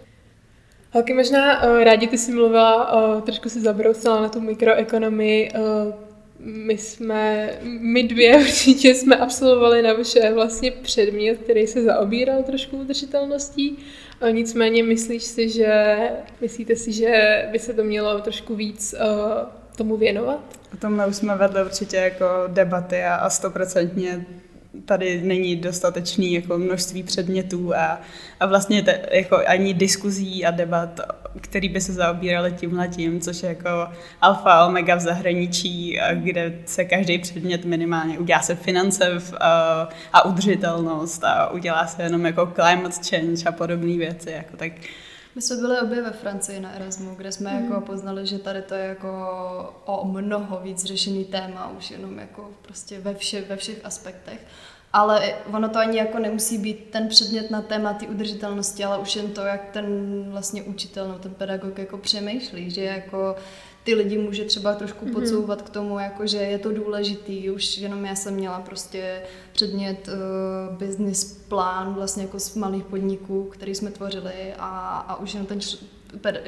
Holky, 0.92 1.14
možná 1.14 1.64
uh, 1.64 1.84
rádi 1.84 2.08
ty 2.08 2.18
jsi 2.18 2.32
mluvila, 2.32 2.94
uh, 3.16 3.22
trošku 3.22 3.50
si 3.50 3.62
zabrousila 3.62 4.22
na 4.22 4.30
tu 4.30 4.42
mikroekonomii. 4.42 5.52
Uh, 5.52 5.94
my 6.40 6.78
jsme, 6.78 7.50
my 7.64 8.04
dvě 8.04 8.38
určitě 8.42 8.96
jsme 8.96 9.16
absolvovali 9.16 9.82
na 9.82 9.94
vaše 9.94 10.34
vlastně 10.34 10.72
předmět, 10.72 11.38
který 11.38 11.68
se 11.68 11.84
zaobíral 11.84 12.44
trošku 12.44 12.78
udržitelností. 12.78 13.78
Uh, 14.22 14.30
nicméně 14.30 14.84
myslíš 14.84 15.24
si, 15.24 15.50
že, 15.50 15.96
myslíte 16.42 16.76
si, 16.76 16.92
že 16.92 17.46
by 17.52 17.60
se 17.60 17.74
to 17.74 17.84
mělo 17.84 18.22
trošku 18.22 18.56
víc 18.56 18.94
uh, 18.94 19.48
tomu 19.78 19.98
věnovat? 19.98 20.60
O 20.74 20.78
tom 20.78 21.04
už 21.10 21.16
jsme 21.16 21.36
vedli 21.38 21.64
určitě 21.64 21.98
jako 21.98 22.26
debaty 22.48 23.04
a 23.04 23.30
stoprocentně 23.30 24.26
tady 24.86 25.22
není 25.22 25.56
dostatečný 25.56 26.34
jako 26.34 26.58
množství 26.58 27.04
předmětů 27.04 27.76
a, 27.76 28.02
a 28.40 28.46
vlastně 28.46 28.84
te, 28.84 29.02
jako 29.12 29.38
ani 29.48 29.74
diskuzí 29.74 30.46
a 30.46 30.52
debat, 30.52 31.00
který 31.42 31.70
by 31.70 31.82
se 31.82 31.94
zaobíraly 31.94 32.52
tímhle 32.52 32.88
tím, 32.88 33.22
což 33.22 33.44
je 33.44 33.50
jako 33.50 33.70
alfa 34.22 34.66
omega 34.66 34.96
v 34.96 35.00
zahraničí, 35.00 36.00
kde 36.14 36.54
se 36.66 36.86
každý 36.86 37.18
předmět 37.18 37.66
minimálně 37.66 38.20
udělá 38.20 38.42
se 38.42 38.56
finance 38.56 39.20
v, 39.20 39.34
a, 39.40 39.90
a 40.14 40.26
udržitelnost 40.26 41.24
a 41.24 41.52
udělá 41.52 41.88
se 41.88 42.04
jenom 42.04 42.26
jako 42.26 42.54
climate 42.56 43.10
change 43.10 43.44
a 43.46 43.52
podobné 43.52 43.98
věci. 43.98 44.32
Jako 44.32 44.58
tak, 44.58 44.72
my 45.36 45.42
jsme 45.42 45.56
byli 45.56 45.82
obě 45.82 46.02
ve 46.02 46.12
Francii 46.12 46.60
na 46.60 46.74
Erasmu, 46.74 47.16
kde 47.16 47.32
jsme 47.32 47.54
mm. 47.54 47.64
jako 47.64 47.82
poznali, 47.82 48.28
že 48.28 48.40
tady 48.40 48.62
to 48.62 48.76
je 48.76 48.86
jako 48.86 49.10
o 49.86 50.08
mnoho 50.08 50.60
víc 50.60 50.84
řešený 50.84 51.26
téma, 51.26 51.72
už 51.78 51.92
jenom 51.92 52.20
jako 52.20 52.52
prostě 52.62 53.00
ve, 53.00 53.16
vše, 53.16 53.42
ve 53.42 53.56
všech 53.56 53.86
aspektech. 53.86 54.40
Ale 54.94 55.34
ono 55.54 55.70
to 55.70 55.80
ani 55.80 55.98
jako 55.98 56.20
nemusí 56.20 56.58
být 56.58 56.88
ten 56.92 57.08
předmět 57.08 57.52
na 57.52 57.62
téma 57.62 57.94
té 57.94 58.08
udržitelnosti, 58.08 58.84
ale 58.84 58.98
už 58.98 59.16
jen 59.16 59.32
to, 59.32 59.42
jak 59.42 59.72
ten 59.72 59.86
vlastně 60.30 60.64
učitel 60.64 61.08
nebo 61.08 61.20
ten 61.20 61.34
pedagog 61.34 61.78
jako 61.78 61.98
přemýšlí, 61.98 62.72
že 62.72 62.84
jako 62.84 63.36
ty 63.84 63.96
lidi 63.96 64.18
může 64.18 64.46
třeba 64.46 64.76
trošku 64.76 65.06
mhm. 65.06 65.14
podsouvat 65.14 65.62
mm-hmm. 65.62 65.66
k 65.66 65.70
tomu, 65.70 66.00
jako 66.00 66.28
že 66.28 66.38
je 66.38 66.60
to 66.60 66.72
důležitý. 66.72 67.50
Už 67.50 67.78
jenom 67.78 68.06
já 68.06 68.16
jsem 68.16 68.34
měla 68.34 68.60
prostě 68.60 69.22
předmět 69.52 70.08
uh, 70.08 70.78
business 70.78 71.34
plán 71.48 71.94
vlastně 71.94 72.24
jako 72.24 72.40
z 72.40 72.56
malých 72.56 72.84
podniků, 72.84 73.44
který 73.44 73.76
jsme 73.76 73.92
tvořili 73.92 74.54
a, 74.60 74.98
a 75.08 75.16
už 75.16 75.34
jenom 75.34 75.48
ten 75.48 75.60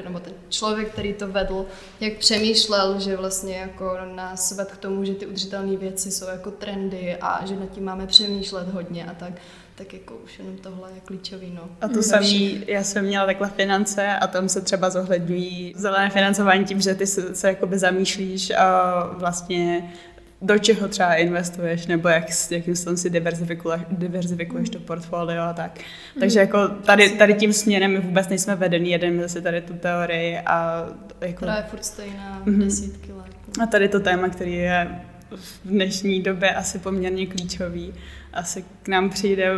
nebo 0.04 0.20
ten 0.20 0.34
člověk, 0.50 0.92
který 0.92 1.14
to 1.14 1.28
vedl, 1.28 1.66
jak 2.00 2.14
přemýšlel, 2.14 3.00
že 3.00 3.18
vlastně 3.18 3.58
jako 3.58 3.98
nás 4.16 4.52
ved 4.52 4.72
k 4.72 4.78
tomu, 4.78 5.04
že 5.04 5.14
ty 5.14 5.26
udržitelné 5.26 5.78
věci 5.78 6.12
jsou 6.12 6.28
jako 6.28 6.52
trendy 6.52 7.18
a 7.22 7.46
že 7.46 7.56
nad 7.56 7.72
tím 7.72 7.84
máme 7.84 8.08
přemýšlet 8.08 8.68
hodně 8.68 9.06
a 9.06 9.14
tak 9.14 9.34
tak 9.78 9.94
jako 9.94 10.16
už 10.16 10.40
jenom 10.40 10.58
tohle 10.58 10.90
je 10.96 11.02
klíčový. 11.06 11.52
No. 11.56 11.70
A 11.82 11.88
to 11.88 12.04
samý, 12.04 12.64
já 12.68 12.84
jsem 12.84 13.06
měla 13.06 13.26
takhle 13.26 13.50
finance 13.50 14.08
a 14.08 14.28
tam 14.28 14.50
se 14.50 14.62
třeba 14.62 14.90
zohledňují 14.90 15.74
zelené 15.78 16.10
financování 16.10 16.66
tím, 16.66 16.82
že 16.82 16.96
ty 16.96 17.08
se, 17.08 17.36
se 17.36 17.48
jakoby 17.48 17.80
zamýšlíš 17.80 18.52
a 18.52 18.94
vlastně 19.14 19.94
do 20.42 20.58
čeho 20.58 20.88
třeba 20.88 21.16
investuješ, 21.16 21.88
nebo 21.88 22.08
jak, 22.08 22.26
jakým 22.52 22.76
způsobem 22.76 22.98
si 22.98 23.10
diverzifikuješ, 23.10 23.82
diverzifikuješ 23.92 24.70
to 24.70 24.80
portfolio 24.80 25.42
a 25.42 25.54
tak. 25.54 25.80
Takže 26.20 26.40
jako 26.40 26.68
tady, 26.68 27.10
tady 27.10 27.34
tím 27.34 27.54
směrem 27.54 27.92
my 27.92 28.00
vůbec 28.00 28.30
nejsme 28.30 28.56
vedení, 28.56 28.92
jedeme 28.92 29.30
si 29.30 29.42
tady 29.42 29.62
tu 29.62 29.74
teorii 29.74 30.38
a 30.46 30.86
jako... 31.22 31.36
Která 31.36 31.58
je 31.58 31.64
furt 31.64 31.86
stejná 31.86 32.44
mm-hmm. 32.46 32.64
desítky 32.64 33.12
let. 33.12 33.26
A 33.64 33.66
tady 33.66 33.90
to 33.90 34.00
téma, 34.00 34.30
který 34.30 34.54
je 34.54 35.02
v 35.36 35.60
dnešní 35.66 36.22
době 36.22 36.56
asi 36.56 36.80
poměrně 36.80 37.28
klíčový. 37.28 37.94
Asi 38.34 38.66
k 38.84 38.88
nám 38.88 39.10
přijde 39.10 39.52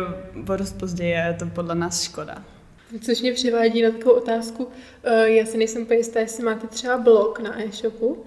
o 0.48 0.56
dost 0.56 0.78
později 0.78 1.10
je 1.10 1.36
to 1.38 1.46
podle 1.46 1.74
nás 1.74 2.02
škoda. 2.02 2.44
Což 3.00 3.20
mě 3.20 3.32
přivádí 3.32 3.82
na 3.82 3.90
takovou 3.90 4.14
otázku. 4.14 4.68
Eh, 5.04 5.30
já 5.30 5.46
si 5.46 5.58
nejsem 5.58 5.82
úplně 5.82 5.98
jistá, 5.98 6.20
jestli 6.20 6.44
máte 6.44 6.66
třeba 6.66 6.98
blog 6.98 7.40
na 7.40 7.62
e-shopu, 7.62 8.24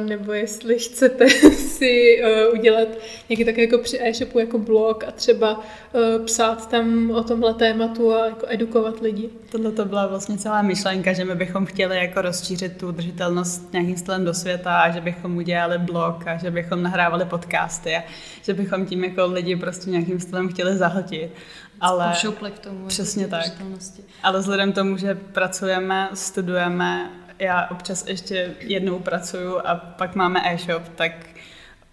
nebo 0.00 0.32
jestli 0.32 0.78
chcete 0.78 1.28
si 1.50 2.22
uh, 2.22 2.58
udělat 2.58 2.88
nějaký 3.28 3.44
tak 3.44 3.58
jako 3.58 3.78
při 3.78 3.98
e-shopu 4.00 4.38
jako 4.38 4.58
blog 4.58 5.04
a 5.04 5.10
třeba 5.10 5.58
uh, 5.58 6.24
psát 6.24 6.70
tam 6.70 7.10
o 7.10 7.24
tomhle 7.24 7.54
tématu 7.54 8.14
a 8.14 8.26
jako 8.26 8.46
edukovat 8.48 9.00
lidi. 9.00 9.30
Tohle 9.50 9.72
to 9.72 9.84
byla 9.84 10.06
vlastně 10.06 10.38
celá 10.38 10.62
myšlenka, 10.62 11.12
že 11.12 11.24
my 11.24 11.34
bychom 11.34 11.66
chtěli 11.66 11.96
jako 11.96 12.22
rozšířit 12.22 12.76
tu 12.76 12.88
udržitelnost 12.88 13.72
nějakým 13.72 13.96
stylem 13.96 14.24
do 14.24 14.34
světa 14.34 14.80
a 14.80 14.90
že 14.90 15.00
bychom 15.00 15.36
udělali 15.36 15.78
blog 15.78 16.26
a 16.26 16.36
že 16.36 16.50
bychom 16.50 16.82
nahrávali 16.82 17.24
podcasty 17.24 17.96
a 17.96 18.02
že 18.42 18.54
bychom 18.54 18.86
tím 18.86 19.04
jako 19.04 19.26
lidi 19.26 19.56
prostě 19.56 19.90
nějakým 19.90 20.20
stylem 20.20 20.48
chtěli 20.48 20.76
zahltit. 20.76 21.30
Ale 21.80 22.12
k 22.50 22.58
tomu. 22.58 22.76
Jako 22.76 22.88
přesně 22.88 23.28
tak. 23.28 23.46
Ale 24.22 24.38
vzhledem 24.38 24.72
tomu, 24.72 24.96
že 24.96 25.14
pracujeme, 25.14 26.08
studujeme 26.14 27.10
já 27.40 27.68
občas 27.70 28.06
ještě 28.06 28.54
jednou 28.60 28.98
pracuju 28.98 29.58
a 29.64 29.74
pak 29.74 30.14
máme 30.14 30.40
e-shop, 30.52 30.82
tak 30.94 31.12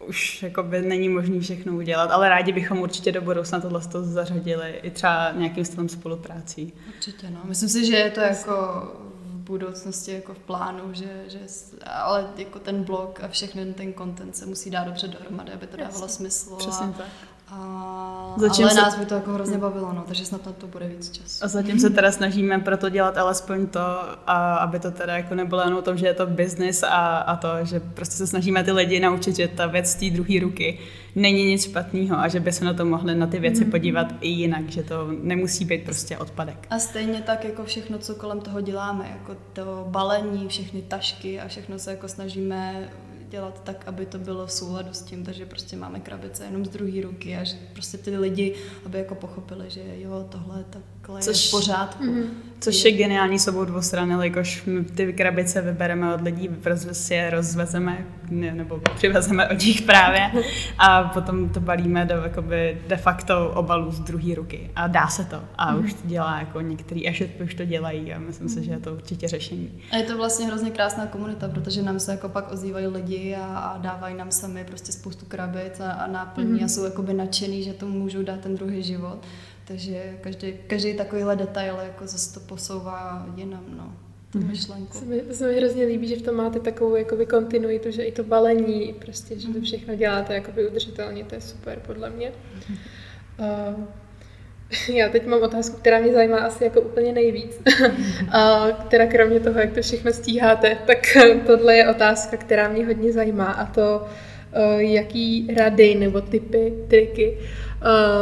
už 0.08 0.44
jakoby 0.44 0.82
není 0.82 1.10
možné 1.10 1.39
všechno 1.39 1.74
udělat, 1.74 2.12
ale 2.12 2.30
rádi 2.30 2.51
bychom 2.51 2.82
určitě 2.82 3.12
do 3.12 3.22
budoucna 3.22 3.60
tohle 3.60 3.82
to 3.82 4.04
zařadili 4.04 4.80
i 4.84 4.92
třeba 4.92 5.32
nějakým 5.32 5.66
stylem 5.66 5.89
spoluprácí. 5.89 6.74
Určitě, 6.96 7.30
no. 7.30 7.39
Myslím 7.44 7.70
si, 7.70 7.86
že 7.86 7.96
je 7.96 8.12
to 8.12 8.20
jako 8.20 8.54
v 9.20 9.36
budoucnosti 9.36 10.12
jako 10.12 10.34
v 10.34 10.39
plánu, 10.39 10.94
že, 10.94 11.24
že 11.27 11.39
ale 11.86 12.27
jako 12.38 12.60
ten 12.60 12.84
blog 12.84 13.24
a 13.24 13.27
všechny 13.27 13.74
ten 13.74 13.94
content 13.94 14.36
se 14.36 14.46
musí 14.46 14.70
dát 14.70 14.84
dobře 14.84 15.08
dohromady, 15.08 15.51
aby 15.51 15.68
to 15.68 15.77
dávalo 15.77 16.08
smysl. 16.08 16.56
Přesně 16.56 16.88
tak. 16.98 17.08
A, 17.50 18.36
zatím 18.38 18.66
ale 18.66 18.74
se... 18.74 18.82
nás 18.82 19.00
by 19.00 19.06
to 19.06 19.13
jako 19.13 19.34
hrozně 19.34 19.58
bavilo, 19.58 19.94
no, 19.94 20.04
takže 20.08 20.25
snad 20.25 20.46
na 20.46 20.51
to 20.51 20.68
bude 20.68 20.88
víc 20.88 21.12
času. 21.12 21.46
A 21.46 21.48
zatím 21.48 21.80
se 21.80 21.89
teda 21.89 22.12
snažíme 22.12 22.60
pro 22.60 22.77
to 22.77 22.89
dělat 22.89 23.18
alespoň 23.18 23.68
to, 23.68 23.80
a 24.27 24.56
aby 24.56 24.80
to 24.80 24.92
teda 24.92 25.18
jako 25.18 25.36
nebylo 25.36 25.62
jenom 25.62 25.80
o 25.80 25.82
tom, 25.82 25.98
že 25.98 26.08
je 26.08 26.13
to 26.13 26.25
business 26.25 26.84
a, 26.84 27.18
a 27.18 27.36
to, 27.36 27.48
že 27.63 27.80
prostě 27.80 28.16
se 28.16 28.27
snažíme 28.27 28.63
ty 28.63 28.72
lidi 28.72 29.00
naučit, 29.00 29.36
že 29.36 29.48
ta 29.48 29.68
věc 29.68 29.92
z 29.92 29.96
té 29.96 30.10
druhé 30.10 30.39
ruky 30.39 30.80
není 31.16 31.46
nic 31.46 31.63
špatného 31.63 32.20
a 32.20 32.27
že 32.27 32.39
by 32.39 32.51
se 32.51 32.66
na 32.66 32.74
to 32.74 32.86
mohli 32.86 33.16
na 33.16 33.27
ty 33.27 33.39
věci 33.39 33.66
mm-hmm. 33.66 33.72
podívat 33.72 34.08
i 34.22 34.27
jinak, 34.27 34.70
že 34.70 34.84
to 34.84 35.08
nemusí 35.22 35.66
být 35.66 35.84
prostě 35.84 36.18
odpadek. 36.18 36.68
A 36.70 36.80
stejně 36.80 37.22
tak 37.22 37.44
jako 37.44 37.63
všechno, 37.63 37.98
co 37.98 38.16
kolem 38.16 38.42
toho 38.42 38.62
děláme, 38.62 39.18
jako 39.20 39.42
to 39.54 39.86
balení, 39.89 40.48
všechny 40.48 40.82
tašky 40.82 41.39
a 41.39 41.48
všechno 41.48 41.80
se 41.80 41.92
jako 41.92 42.08
snažíme 42.08 42.89
dělat 43.30 43.62
tak, 43.64 43.84
aby 43.88 44.06
to 44.06 44.18
bylo 44.18 44.48
v 44.48 44.52
souladu 44.52 44.94
s 44.94 45.02
tím, 45.02 45.26
takže 45.26 45.46
prostě 45.46 45.78
máme 45.78 46.00
krabice 46.00 46.46
jenom 46.46 46.66
z 46.66 46.70
druhé 46.70 47.02
ruky 47.02 47.38
a 47.38 47.44
že 47.44 47.56
prostě 47.74 47.98
ty 47.98 48.18
lidi, 48.18 48.56
aby 48.86 48.98
jako 48.98 49.16
pochopili, 49.16 49.70
že 49.70 49.82
jo, 49.98 50.26
tohle 50.30 50.66
takhle 50.70 51.22
Což, 51.22 51.44
je 51.44 51.50
v 51.50 51.52
pořádku. 51.52 52.04
Mm-hmm. 52.04 52.28
Což 52.60 52.86
je 52.86 52.92
geniální 52.92 53.40
s 53.40 53.48
obou 53.48 53.66
dvou 53.66 53.82
stran, 53.82 54.22
jakož 54.22 54.66
my 54.66 54.84
ty 54.84 55.14
krabice 55.14 55.62
vybereme 55.62 56.14
od 56.14 56.22
lidí, 56.22 56.50
si 56.92 57.14
je 57.14 57.30
rozvezeme 57.30 58.06
nebo 58.32 58.82
přivezeme 58.96 59.48
od 59.50 59.62
nich 59.64 59.82
právě 59.82 60.32
a 60.78 61.04
potom 61.04 61.50
to 61.50 61.60
balíme 61.60 62.06
do 62.06 62.16
jakoby, 62.16 62.82
de 62.88 62.98
facto 62.98 63.50
obalů 63.50 63.92
z 63.92 64.00
druhé 64.00 64.36
ruky 64.36 64.72
a 64.76 64.88
dá 64.88 65.08
se 65.08 65.26
to 65.26 65.42
a 65.58 65.74
mm. 65.74 65.84
už 65.84 65.94
to 65.94 66.08
dělá 66.08 66.40
jako 66.40 66.62
některý 66.62 67.08
e 67.08 67.44
už 67.44 67.54
to 67.54 67.66
dělají 67.66 68.14
a 68.14 68.20
myslím 68.20 68.50
si, 68.50 68.64
že 68.64 68.72
je 68.72 68.80
to 68.80 68.94
určitě 68.94 69.28
řešení. 69.28 69.72
A 69.92 69.98
je 69.98 70.04
to 70.04 70.18
vlastně 70.18 70.46
hrozně 70.46 70.72
krásná 70.72 71.06
komunita, 71.06 71.48
protože 71.48 71.82
nám 71.82 72.00
se 72.00 72.12
jako 72.12 72.30
pak 72.30 72.52
ozývají 72.52 72.88
lidi 72.88 73.17
a, 73.36 73.46
a 73.46 73.78
dávají 73.78 74.16
nám 74.16 74.32
sami 74.32 74.64
prostě 74.64 74.92
spoustu 74.92 75.26
krabic 75.26 75.80
a, 75.80 75.92
a 75.92 76.08
náplní 76.08 76.60
mm. 76.60 76.66
a 76.66 76.68
jsou 76.68 76.84
jakoby 76.84 77.14
nadšený, 77.14 77.64
že 77.64 77.74
tomu 77.74 78.00
můžou 78.00 78.24
dát 78.24 78.40
ten 78.40 78.56
druhý 78.56 78.84
život. 78.84 79.20
Takže 79.66 80.18
každý, 80.22 80.54
každý 80.68 80.98
takovýhle 80.98 81.36
detail 81.36 81.76
jako 81.76 82.08
zase 82.08 82.34
to 82.34 82.40
posouvá 82.40 83.26
jinam, 83.36 83.64
no 83.78 83.94
tu 84.32 84.38
mhm. 84.40 84.48
myšlenku. 84.48 84.98
Se 84.98 85.06
mi, 85.06 85.24
se 85.32 85.48
mi 85.48 85.56
hrozně 85.56 85.86
líbí, 85.86 86.08
že 86.08 86.16
v 86.16 86.22
tom 86.22 86.36
máte 86.36 86.60
takovou 86.60 86.96
jakoby 86.96 87.26
kontinuitu, 87.26 87.92
že 87.92 88.04
i 88.04 88.12
to 88.12 88.24
balení, 88.24 88.94
prostě, 88.94 89.40
že 89.40 89.48
to 89.48 89.54
mhm. 89.54 89.62
všechno 89.62 89.96
děláte 89.96 90.34
jakoby 90.34 90.68
udržitelně, 90.68 91.24
to 91.24 91.36
je 91.36 91.42
super 91.42 91.80
podle 91.80 92.10
mě. 92.10 92.32
Uh, 93.40 93.84
já 94.94 95.10
teď 95.10 95.26
mám 95.26 95.42
otázku, 95.42 95.78
která 95.78 96.00
mě 96.00 96.14
zajímá 96.14 96.38
asi 96.38 96.64
jako 96.64 96.82
úplně 96.82 97.14
nejvíc. 97.14 97.62
A 98.32 98.68
která 98.88 99.06
kromě 99.06 99.40
toho, 99.40 99.60
jak 99.60 99.74
to 99.74 99.82
všechno 99.82 100.14
stíháte, 100.14 100.78
tak 100.86 100.98
tohle 101.46 101.76
je 101.76 101.90
otázka, 101.90 102.38
která 102.38 102.70
mě 102.70 102.86
hodně 102.86 103.12
zajímá 103.12 103.46
a 103.46 103.66
to, 103.66 104.08
jaký 104.78 105.48
rady 105.58 105.96
nebo 105.96 106.22
typy, 106.22 106.74
triky 106.88 107.38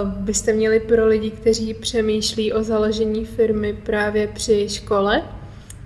byste 0.05 0.53
měli 0.53 0.79
pro 0.79 1.07
lidi, 1.07 1.31
kteří 1.31 1.73
přemýšlí 1.73 2.53
o 2.53 2.63
založení 2.63 3.25
firmy 3.25 3.73
právě 3.83 4.27
při 4.27 4.69
škole, 4.69 5.23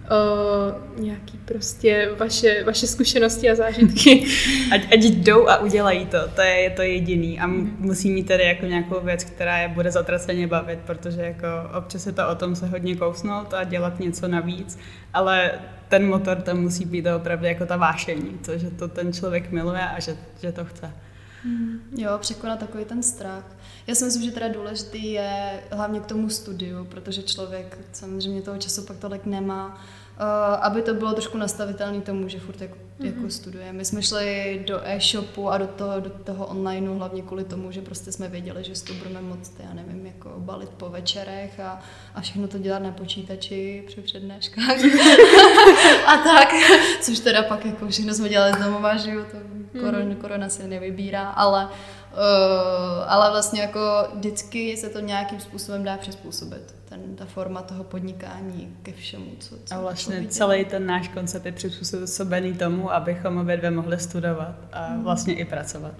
uh, 0.09 1.03
nějaký 1.03 1.37
prostě 1.45 2.09
vaše, 2.17 2.63
vaše 2.63 2.87
zkušenosti 2.87 3.49
a 3.49 3.55
zážitky. 3.55 4.25
ať, 4.71 4.93
ať 4.93 4.99
jdou 4.99 5.49
a 5.49 5.57
udělají 5.57 6.05
to, 6.05 6.17
to 6.35 6.41
je, 6.41 6.59
je 6.59 6.69
to 6.69 6.81
jediný 6.81 7.39
a 7.39 7.47
mm. 7.47 7.75
musí 7.79 8.11
mít 8.11 8.27
tedy 8.27 8.43
jako 8.43 8.65
nějakou 8.65 8.99
věc, 8.99 9.23
která 9.23 9.57
je 9.57 9.67
bude 9.67 9.91
zatraceně 9.91 10.47
bavit, 10.47 10.79
protože 10.85 11.21
jako 11.21 11.47
občas 11.77 12.05
je 12.05 12.11
to 12.11 12.27
o 12.29 12.35
tom 12.35 12.55
se 12.55 12.67
hodně 12.67 12.95
kousnout 12.95 13.53
a 13.53 13.63
dělat 13.63 13.99
něco 13.99 14.27
navíc, 14.27 14.79
ale 15.13 15.51
ten 15.87 16.07
motor 16.07 16.41
tam 16.41 16.57
musí 16.57 16.85
být 16.85 17.07
opravdu 17.07 17.45
jako 17.45 17.65
ta 17.65 17.77
vášení, 17.77 18.39
to, 18.45 18.57
že 18.57 18.71
to 18.71 18.87
ten 18.87 19.13
člověk 19.13 19.51
miluje 19.51 19.81
a 19.81 19.99
že, 19.99 20.17
že 20.41 20.51
to 20.51 20.65
chce. 20.65 20.91
Mm. 21.45 21.79
Jo, 21.97 22.17
překonat 22.17 22.59
takový 22.59 22.85
ten 22.85 23.03
strach. 23.03 23.43
Já 23.89 23.95
si 23.95 24.05
myslím, 24.05 24.23
že 24.23 24.31
teda 24.31 24.47
důležitý 24.47 25.11
je 25.11 25.63
hlavně 25.71 25.99
k 25.99 26.05
tomu 26.05 26.29
studiu, 26.29 26.85
protože 26.85 27.23
člověk 27.23 27.77
samozřejmě 27.91 28.41
toho 28.41 28.57
času 28.57 28.85
pak 28.85 28.97
tolik 28.97 29.25
nemá 29.25 29.81
Uh, 30.19 30.25
aby 30.65 30.81
to 30.81 30.93
bylo 30.93 31.13
trošku 31.13 31.37
nastavitelné 31.37 32.01
tomu, 32.01 32.27
že 32.27 32.39
furt 32.39 32.61
jako, 32.61 32.75
mm-hmm. 32.75 33.05
jako 33.05 33.29
studuje. 33.29 33.73
My 33.73 33.85
jsme 33.85 34.01
šli 34.01 34.63
do 34.67 34.81
e-shopu 34.83 35.49
a 35.49 35.57
do 35.57 35.67
toho, 35.67 35.99
do 35.99 36.09
toho 36.09 36.45
onlineu 36.45 36.97
hlavně 36.97 37.21
kvůli 37.21 37.43
tomu, 37.43 37.71
že 37.71 37.81
prostě 37.81 38.11
jsme 38.11 38.27
věděli, 38.27 38.63
že 38.63 38.83
to 38.83 38.93
budeme 38.93 39.21
moct, 39.21 39.53
já 39.59 39.73
nevím, 39.73 40.05
jako 40.05 40.33
balit 40.37 40.69
po 40.69 40.89
večerech 40.89 41.59
a, 41.59 41.81
a 42.15 42.21
všechno 42.21 42.47
to 42.47 42.57
dělat 42.57 42.79
na 42.79 42.91
počítači 42.91 43.83
při 43.87 44.01
přednáškách 44.01 44.77
a 46.05 46.17
tak, 46.17 46.49
což 47.01 47.19
teda 47.19 47.43
pak 47.43 47.65
jako 47.65 47.87
všechno 47.87 48.13
jsme 48.13 48.29
dělali 48.29 48.53
z 48.53 48.63
domova, 48.65 48.97
že 48.97 49.11
jo, 49.11 49.25
to 49.31 49.37
korona, 49.79 50.15
korona 50.15 50.49
si 50.49 50.67
nevybírá, 50.67 51.29
ale, 51.29 51.65
uh, 51.65 51.98
ale 53.07 53.31
vlastně 53.31 53.61
jako 53.61 54.07
vždycky 54.15 54.77
se 54.77 54.89
to 54.89 54.99
nějakým 54.99 55.39
způsobem 55.39 55.83
dá 55.83 55.97
přizpůsobit. 55.97 56.75
Ten, 56.89 57.15
ta 57.15 57.25
forma 57.25 57.61
toho 57.61 57.83
podnikání 57.83 58.77
ke 58.83 58.91
všemu, 58.91 59.31
co, 59.39 59.55
co 59.65 59.75
A 59.75 59.81
vlastně 59.81 60.27
celý 60.27 60.65
ten 60.65 60.85
náš 60.85 61.07
koncept 61.07 61.45
je 61.45 61.51
přizpůsobený 61.51 62.53
tomu, 62.53 62.91
abychom 62.91 63.37
obě 63.37 63.57
dvě 63.57 63.71
mohli 63.71 63.99
studovat 63.99 64.55
a 64.73 64.89
mm. 64.89 65.03
vlastně 65.03 65.33
i 65.33 65.45
pracovat. 65.45 65.93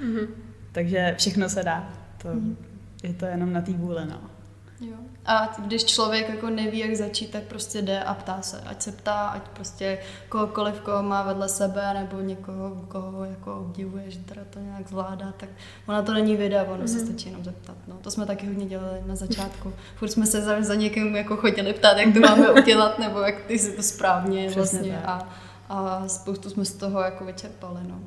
Mm. 0.00 0.26
Takže 0.72 1.14
všechno 1.18 1.48
se 1.48 1.62
dá. 1.62 1.88
To, 2.22 2.28
mm. 2.28 2.56
Je 3.02 3.12
to 3.12 3.26
jenom 3.26 3.52
na 3.52 3.60
té 3.60 3.72
vůle, 3.72 4.04
no. 4.04 4.33
Jo. 4.80 4.96
A 5.26 5.54
když 5.58 5.84
člověk 5.84 6.28
jako 6.28 6.50
neví, 6.50 6.78
jak 6.78 6.94
začít, 6.94 7.30
tak 7.30 7.42
prostě 7.42 7.82
jde 7.82 8.02
a 8.02 8.14
ptá 8.14 8.42
se. 8.42 8.60
Ať 8.60 8.82
se 8.82 8.92
ptá, 8.92 9.26
ať 9.26 9.42
prostě 9.48 9.98
kohokoliv, 10.28 10.80
koho 10.80 11.02
má 11.02 11.22
vedle 11.22 11.48
sebe, 11.48 11.94
nebo 11.94 12.20
někoho, 12.20 12.84
koho 12.88 13.24
jako 13.24 13.56
obdivuje, 13.56 14.10
že 14.10 14.18
teda 14.18 14.42
to 14.50 14.60
nějak 14.60 14.88
zvládá, 14.88 15.32
tak 15.36 15.48
ona 15.86 16.02
to 16.02 16.14
není 16.14 16.36
věda, 16.36 16.64
ono 16.64 16.84
mm-hmm. 16.84 16.86
se 16.86 16.96
mhm. 16.96 17.06
stačí 17.06 17.28
jenom 17.28 17.44
zeptat. 17.44 17.76
No, 17.88 17.98
to 18.02 18.10
jsme 18.10 18.26
taky 18.26 18.46
hodně 18.46 18.66
dělali 18.66 19.02
na 19.06 19.16
začátku. 19.16 19.72
Furt 19.96 20.08
jsme 20.08 20.26
se 20.26 20.40
za, 20.40 20.62
za 20.62 20.74
někým 20.74 21.16
jako 21.16 21.36
chodili 21.36 21.72
ptát, 21.72 21.98
jak 21.98 22.14
to 22.14 22.20
máme 22.20 22.52
udělat, 22.62 22.98
nebo 22.98 23.20
jak 23.20 23.42
ty 23.42 23.58
si 23.58 23.72
to 23.76 23.82
správně 23.82 24.48
Přesně 24.48 24.80
vlastně. 24.80 25.02
A, 25.04 25.28
a 25.68 26.08
spoustu 26.08 26.50
jsme 26.50 26.64
z 26.64 26.74
toho 26.74 27.00
jako 27.00 27.24
vyčerpali. 27.24 27.80
No. 27.88 28.00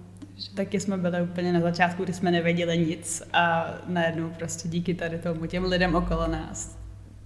Taky 0.56 0.80
jsme 0.80 0.98
byli 0.98 1.22
úplně 1.22 1.54
na 1.54 1.60
začátku, 1.60 2.04
kdy 2.04 2.14
jsme 2.14 2.32
nevěděli 2.32 2.78
nic 2.78 3.24
a 3.34 3.74
najednou 3.88 4.30
prostě 4.30 4.70
díky 4.70 4.94
tady 4.94 5.18
tomu 5.18 5.46
těm 5.46 5.64
lidem 5.64 5.96
okolo 5.96 6.28
nás 6.28 6.78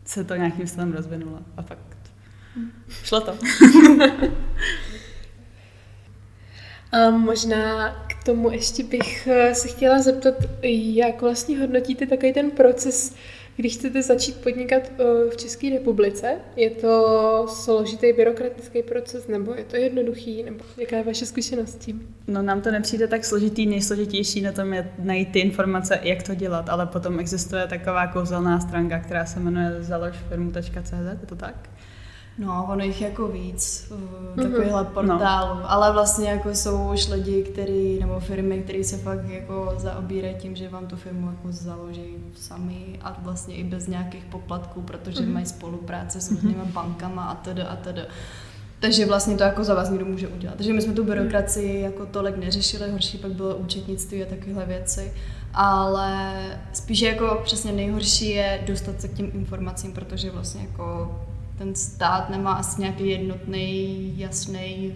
se 0.05 0.23
to 0.23 0.35
nějakým 0.35 0.67
stylem 0.67 0.93
rozvinulo 0.93 1.39
a 1.57 1.61
fakt 1.61 1.97
šlo 3.03 3.21
to. 3.21 3.37
a 6.91 7.09
možná 7.09 7.89
k 8.07 8.23
tomu 8.23 8.51
ještě 8.51 8.83
bych 8.83 9.27
eh, 9.27 9.55
se 9.55 9.67
chtěla 9.67 10.01
zeptat, 10.01 10.35
jak 10.93 11.21
vlastně 11.21 11.59
hodnotíte 11.59 12.05
takový 12.05 12.33
ten 12.33 12.51
proces 12.51 13.15
když 13.55 13.77
chcete 13.77 14.01
začít 14.01 14.37
podnikat 14.37 14.91
eh, 14.91 15.03
v 15.29 15.37
České 15.37 15.69
republice, 15.69 16.35
je 16.55 16.69
to 16.69 17.45
složitý 17.49 18.13
byrokratický 18.13 18.83
proces, 18.83 19.27
nebo 19.27 19.53
je 19.53 19.63
to 19.63 19.75
jednoduchý, 19.75 20.43
nebo 20.43 20.63
jaká 20.77 20.97
je 20.97 21.03
vaše 21.03 21.25
zkušenost 21.25 21.71
s 21.71 21.75
tím? 21.75 22.15
No 22.27 22.41
nám 22.41 22.61
to 22.61 22.71
nepřijde 22.71 23.07
tak 23.07 23.25
složitý, 23.25 23.65
nejsložitější 23.65 24.41
na 24.41 24.51
tom 24.51 24.73
je 24.73 24.91
najít 24.99 25.31
ty 25.31 25.39
informace, 25.39 25.99
jak 26.03 26.23
to 26.23 26.35
dělat, 26.35 26.69
ale 26.69 26.85
potom 26.85 27.19
existuje 27.19 27.67
taková 27.67 28.07
kouzelná 28.07 28.59
stránka, 28.59 28.99
která 28.99 29.25
se 29.25 29.39
jmenuje 29.39 29.83
založfirmu.cz, 29.83 30.91
je 31.21 31.27
to 31.27 31.35
tak? 31.35 31.69
No, 32.41 32.67
ono 32.71 32.83
jich 32.83 33.01
jako 33.01 33.27
víc, 33.27 33.91
uh, 33.91 34.43
takovýhle 34.43 34.85
portálu, 34.85 35.59
no. 35.59 35.71
ale 35.71 35.93
vlastně 35.93 36.29
jako 36.29 36.49
jsou 36.49 36.91
už 36.93 37.07
lidi, 37.07 37.43
který, 37.43 37.99
nebo 37.99 38.19
firmy, 38.19 38.61
které 38.61 38.83
se 38.83 38.97
fakt 38.97 39.29
jako 39.29 39.73
zaobírají 39.77 40.35
tím, 40.35 40.55
že 40.55 40.69
vám 40.69 40.87
tu 40.87 40.95
firmu 40.95 41.27
jako 41.27 41.47
založí 41.51 42.15
sami 42.35 42.99
a 43.01 43.17
vlastně 43.21 43.55
i 43.55 43.63
bez 43.63 43.87
nějakých 43.87 44.25
poplatků, 44.25 44.81
protože 44.81 45.21
mm. 45.21 45.33
mají 45.33 45.45
spolupráce 45.45 46.21
s 46.21 46.31
různými 46.31 46.61
mm. 46.65 46.71
bankama 46.71 47.23
a 47.25 47.35
tedy 47.35 47.61
a 47.61 47.75
tedy. 47.75 48.01
Takže 48.79 49.05
vlastně 49.05 49.37
to 49.37 49.43
jako 49.43 49.63
za 49.63 49.73
vás 49.73 49.89
někdo 49.89 50.05
může 50.05 50.27
udělat. 50.27 50.55
Takže 50.55 50.73
my 50.73 50.81
jsme 50.81 50.93
tu 50.93 51.03
byrokracii 51.03 51.81
jako 51.81 52.05
tolik 52.05 52.37
neřešili, 52.37 52.91
horší 52.91 53.17
pak 53.17 53.31
bylo 53.31 53.55
účetnictví 53.55 54.23
a 54.23 54.25
takovéhle 54.25 54.65
věci. 54.65 55.13
Ale 55.53 56.33
spíše 56.73 57.05
jako 57.05 57.41
přesně 57.43 57.71
nejhorší 57.71 58.29
je 58.29 58.63
dostat 58.67 59.01
se 59.01 59.07
k 59.07 59.13
těm 59.13 59.31
informacím, 59.33 59.93
protože 59.93 60.31
vlastně 60.31 60.61
jako 60.61 61.15
ten 61.61 61.75
stát 61.75 62.29
nemá 62.29 62.53
asi 62.53 62.81
nějaký 62.81 63.09
jednotný, 63.09 64.13
jasný, 64.17 64.95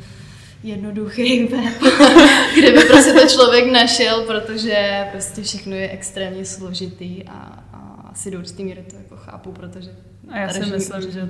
jednoduchý 0.63 1.45
web, 1.45 1.73
kde 2.57 2.71
by 2.71 2.83
prostě 2.83 3.13
to 3.13 3.27
člověk 3.27 3.71
našel, 3.71 4.21
protože 4.21 5.07
prostě 5.11 5.41
všechno 5.41 5.75
je 5.75 5.89
extrémně 5.89 6.45
složitý 6.45 7.23
a, 7.23 7.63
a 7.73 8.09
asi 8.11 8.31
do 8.31 8.37
určitý 8.39 8.63
míry 8.63 8.85
to 8.89 8.95
jako 8.95 9.15
chápu, 9.15 9.51
protože 9.51 9.89
a 10.31 10.37
já 10.37 10.49
si 10.49 10.65
myslím, 10.65 11.01
že 11.11 11.27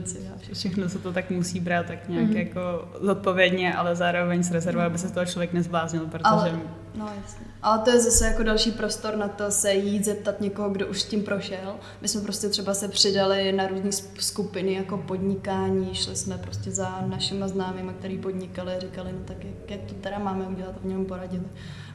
všechno 0.53 0.89
se 0.89 0.99
to 0.99 1.13
tak 1.13 1.29
musí 1.29 1.59
brát 1.59 1.85
tak 1.85 2.09
nějak 2.09 2.29
mm-hmm. 2.29 2.37
jako 2.37 2.89
zodpovědně, 3.01 3.75
ale 3.75 3.95
zároveň 3.95 4.43
s 4.43 4.51
rezervou, 4.51 4.81
aby 4.81 4.97
se 4.97 5.07
z 5.07 5.11
toho 5.11 5.25
člověk 5.25 5.53
nezbláznil, 5.53 6.05
protože... 6.05 6.23
Ale, 6.23 6.59
no 6.97 7.09
jasně. 7.21 7.45
Ale 7.61 7.79
to 7.79 7.89
je 7.89 7.99
zase 7.99 8.25
jako 8.25 8.43
další 8.43 8.71
prostor 8.71 9.15
na 9.15 9.27
to 9.27 9.51
se 9.51 9.73
jít 9.73 10.05
zeptat 10.05 10.41
někoho, 10.41 10.69
kdo 10.69 10.87
už 10.87 11.01
s 11.01 11.05
tím 11.05 11.23
prošel. 11.23 11.75
My 12.01 12.07
jsme 12.07 12.21
prostě 12.21 12.49
třeba 12.49 12.73
se 12.73 12.87
přidali 12.87 13.51
na 13.51 13.67
různé 13.67 13.91
skupiny 14.19 14.73
jako 14.73 14.97
podnikání, 14.97 15.95
šli 15.95 16.15
jsme 16.15 16.37
prostě 16.37 16.71
za 16.71 17.01
našima 17.07 17.47
známými, 17.47 17.93
který 17.93 18.17
podnikali 18.17 18.73
říkali, 18.79 19.11
no 19.11 19.19
tak 19.25 19.43
jak, 19.43 19.71
jak 19.71 19.81
to 19.81 19.93
teda 19.93 20.19
máme 20.19 20.45
udělat 20.45 20.75
a 20.75 20.79
v 20.79 20.85
něm 20.85 21.05
poradili. 21.05 21.45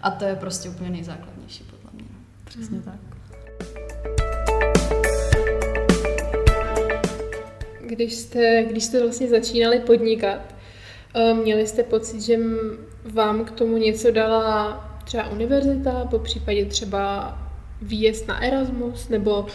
A 0.02 0.10
to 0.10 0.24
je 0.24 0.36
prostě 0.36 0.68
úplně 0.68 0.90
nejzákladnější 0.90 1.64
podle 1.64 1.90
mě. 1.92 2.04
Přesně 2.44 2.76
mm. 2.76 2.82
tak. 2.82 3.20
když 7.90 8.14
jste, 8.14 8.64
když 8.70 8.84
jste 8.84 9.02
vlastně 9.02 9.28
začínali 9.28 9.80
podnikat, 9.80 10.54
eh, 11.14 11.34
měli 11.34 11.66
jste 11.66 11.82
pocit, 11.82 12.20
že 12.20 12.38
vám 13.04 13.44
k 13.44 13.50
tomu 13.50 13.76
něco 13.76 14.10
dala 14.10 14.89
třeba 15.10 15.28
univerzita, 15.28 16.06
po 16.10 16.18
případě 16.18 16.64
třeba 16.64 17.38
výjezd 17.82 18.28
na 18.28 18.44
Erasmus, 18.44 19.08
nebo, 19.08 19.46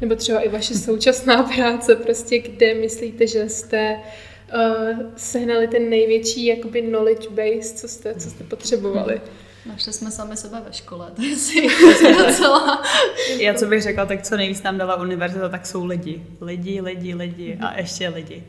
nebo 0.00 0.14
třeba 0.14 0.40
i 0.40 0.48
vaše 0.48 0.74
současná 0.74 1.42
práce, 1.56 1.96
prostě 1.96 2.38
kde 2.38 2.74
myslíte, 2.74 3.26
že 3.26 3.48
jste 3.48 3.96
uh, 4.54 4.98
sehnali 5.16 5.68
ten 5.68 5.90
největší 5.90 6.46
jakoby 6.46 6.82
knowledge 6.82 7.28
base, 7.28 7.74
co 7.74 7.88
jste, 7.88 8.14
co 8.14 8.30
jste 8.30 8.44
potřebovali. 8.44 9.20
Našli 9.66 9.92
jsme 9.92 10.10
sami 10.10 10.36
sebe 10.36 10.62
ve 10.66 10.72
škole, 10.72 11.10
to 11.16 11.22
je 11.22 11.36
si 11.36 11.68
docela... 12.18 12.82
Já 13.38 13.54
co 13.54 13.66
bych 13.66 13.82
řekla, 13.82 14.06
tak 14.06 14.22
co 14.22 14.36
nejvíc 14.36 14.62
nám 14.62 14.78
dala 14.78 14.96
univerzita, 14.96 15.48
tak 15.48 15.66
jsou 15.66 15.84
lidi. 15.84 16.22
Lidi, 16.40 16.80
lidi, 16.80 17.14
lidi 17.14 17.58
a 17.60 17.78
ještě 17.78 18.08
lidi. 18.08 18.44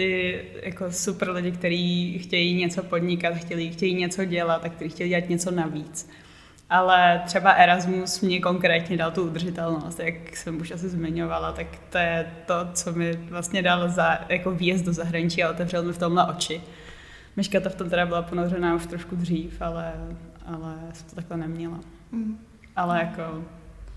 Ty 0.00 0.42
jako 0.62 0.92
super 0.92 1.30
lidi, 1.30 1.52
kteří 1.52 2.18
chtějí 2.18 2.54
něco 2.54 2.82
podnikat, 2.82 3.34
chtějí, 3.34 3.70
chtějí 3.70 3.94
něco 3.94 4.24
dělat 4.24 4.64
a 4.64 4.68
kteří 4.68 4.90
chtějí 4.90 5.10
dělat 5.10 5.28
něco 5.28 5.50
navíc. 5.50 6.10
Ale 6.70 7.22
třeba 7.26 7.50
Erasmus 7.50 8.20
mě 8.20 8.40
konkrétně 8.40 8.96
dal 8.96 9.10
tu 9.10 9.22
udržitelnost, 9.22 10.00
jak 10.00 10.36
jsem 10.36 10.60
už 10.60 10.70
asi 10.70 10.88
zmiňovala, 10.88 11.52
tak 11.52 11.66
to 11.90 11.98
je 11.98 12.32
to, 12.46 12.54
co 12.72 12.92
mi 12.92 13.12
vlastně 13.12 13.62
dal 13.62 13.88
za 13.88 14.18
jako 14.28 14.50
výjezd 14.50 14.84
do 14.84 14.92
zahraničí 14.92 15.42
a 15.42 15.50
otevřel 15.50 15.82
mi 15.82 15.92
v 15.92 15.98
tomhle 15.98 16.26
oči. 16.26 16.60
Myška 17.36 17.60
to 17.60 17.70
v 17.70 17.74
tom 17.74 17.90
teda 17.90 18.06
byla 18.06 18.22
ponořená 18.22 18.74
už 18.74 18.86
trošku 18.86 19.16
dřív, 19.16 19.62
ale 19.62 19.94
ale 20.46 20.74
jsem 20.92 21.08
to 21.08 21.16
takhle 21.16 21.36
neměla. 21.36 21.80
Mm. 22.12 22.38
Ale 22.76 22.98
jako 22.98 23.44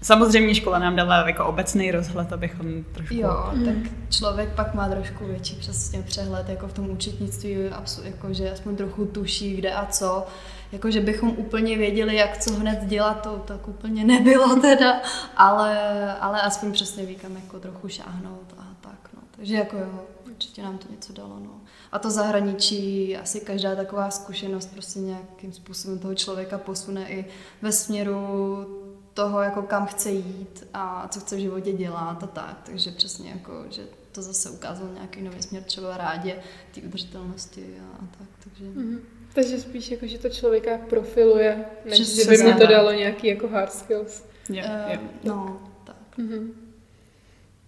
Samozřejmě 0.04 0.56
škola 0.56 0.80
nám 0.80 0.96
dala 0.96 1.28
jako 1.28 1.46
obecný 1.46 1.92
rozhled, 1.92 2.34
abychom 2.34 2.84
trošku... 2.84 3.16
Jo, 3.16 3.50
mm. 3.54 3.66
tak 3.66 3.76
člověk 4.10 4.50
pak 4.56 4.74
má 4.74 4.90
trošku 4.90 5.26
větší 5.26 5.56
přesně 5.56 6.02
přehled, 6.02 6.50
jako 6.50 6.68
v 6.68 6.74
tom 6.74 6.90
účetnictví, 6.90 7.58
jako 8.04 8.34
že 8.34 8.52
aspoň 8.52 8.76
trochu 8.76 9.06
tuší, 9.06 9.56
kde 9.56 9.74
a 9.74 9.86
co. 9.86 10.26
Jako, 10.72 10.92
že 10.92 11.02
bychom 11.02 11.30
úplně 11.30 11.78
věděli, 11.78 12.16
jak 12.16 12.38
co 12.38 12.54
hned 12.54 12.80
dělat, 12.86 13.22
to 13.22 13.44
tak 13.46 13.68
úplně 13.68 14.04
nebylo 14.04 14.56
teda, 14.56 15.02
ale, 15.38 16.14
ale 16.20 16.42
aspoň 16.42 16.72
přesně 16.72 17.06
ví, 17.06 17.16
kam 17.16 17.36
jako 17.36 17.60
trochu 17.60 17.88
šáhnout 17.88 18.54
a 18.58 18.64
tak, 18.82 19.10
no. 19.16 19.22
Takže 19.36 19.56
jako 19.56 19.78
jo, 19.78 20.06
určitě 20.26 20.64
nám 20.64 20.78
to 20.78 20.88
něco 20.92 21.14
dalo, 21.14 21.40
no. 21.40 21.52
A 21.92 22.00
to 22.00 22.12
zahraničí, 22.12 23.18
asi 23.18 23.40
každá 23.40 23.76
taková 23.76 24.12
zkušenost 24.12 24.74
prostě 24.74 25.00
nějakým 25.00 25.54
způsobem 25.54 26.00
toho 26.00 26.16
člověka 26.16 26.58
posune 26.58 27.10
i 27.10 27.26
ve 27.62 27.72
směru 27.72 28.83
toho, 29.14 29.42
jako 29.42 29.62
kam 29.62 29.86
chce 29.86 30.12
jít 30.12 30.68
a 30.74 31.08
co 31.08 31.20
chce 31.20 31.36
v 31.36 31.40
životě 31.40 31.74
dělat 31.74 32.24
a 32.24 32.28
tak. 32.28 32.62
Takže 32.66 32.92
přesně 32.92 33.30
jako, 33.30 33.52
že 33.70 33.82
to 34.12 34.22
zase 34.22 34.50
ukázalo 34.50 34.94
nějaký 34.94 35.22
nový 35.22 35.42
směr 35.42 35.64
třeba 35.64 35.98
rádě 35.98 36.36
té 36.76 36.82
udržitelnosti 36.82 37.76
a, 37.80 37.96
a 37.96 38.08
tak. 38.18 38.28
Takže... 38.44 38.66
Mm-hmm. 38.66 39.00
Takže 39.34 39.60
spíš 39.60 39.92
jako, 39.92 40.08
že 40.08 40.18
to 40.18 40.30
člověka 40.30 40.78
profiluje, 40.90 41.66
než 41.86 42.00
Přesně, 42.00 42.24
že 42.24 42.44
by 42.44 42.52
mu 42.52 42.60
to 42.60 42.68
dalo 42.68 42.92
nějaký 42.92 43.28
jako 43.28 43.48
hard 43.48 43.74
skills. 43.74 44.24
Yeah, 44.50 44.90
yeah. 44.90 45.02
no, 45.24 45.62
tak. 45.84 46.18
Mm-hmm. 46.18 46.52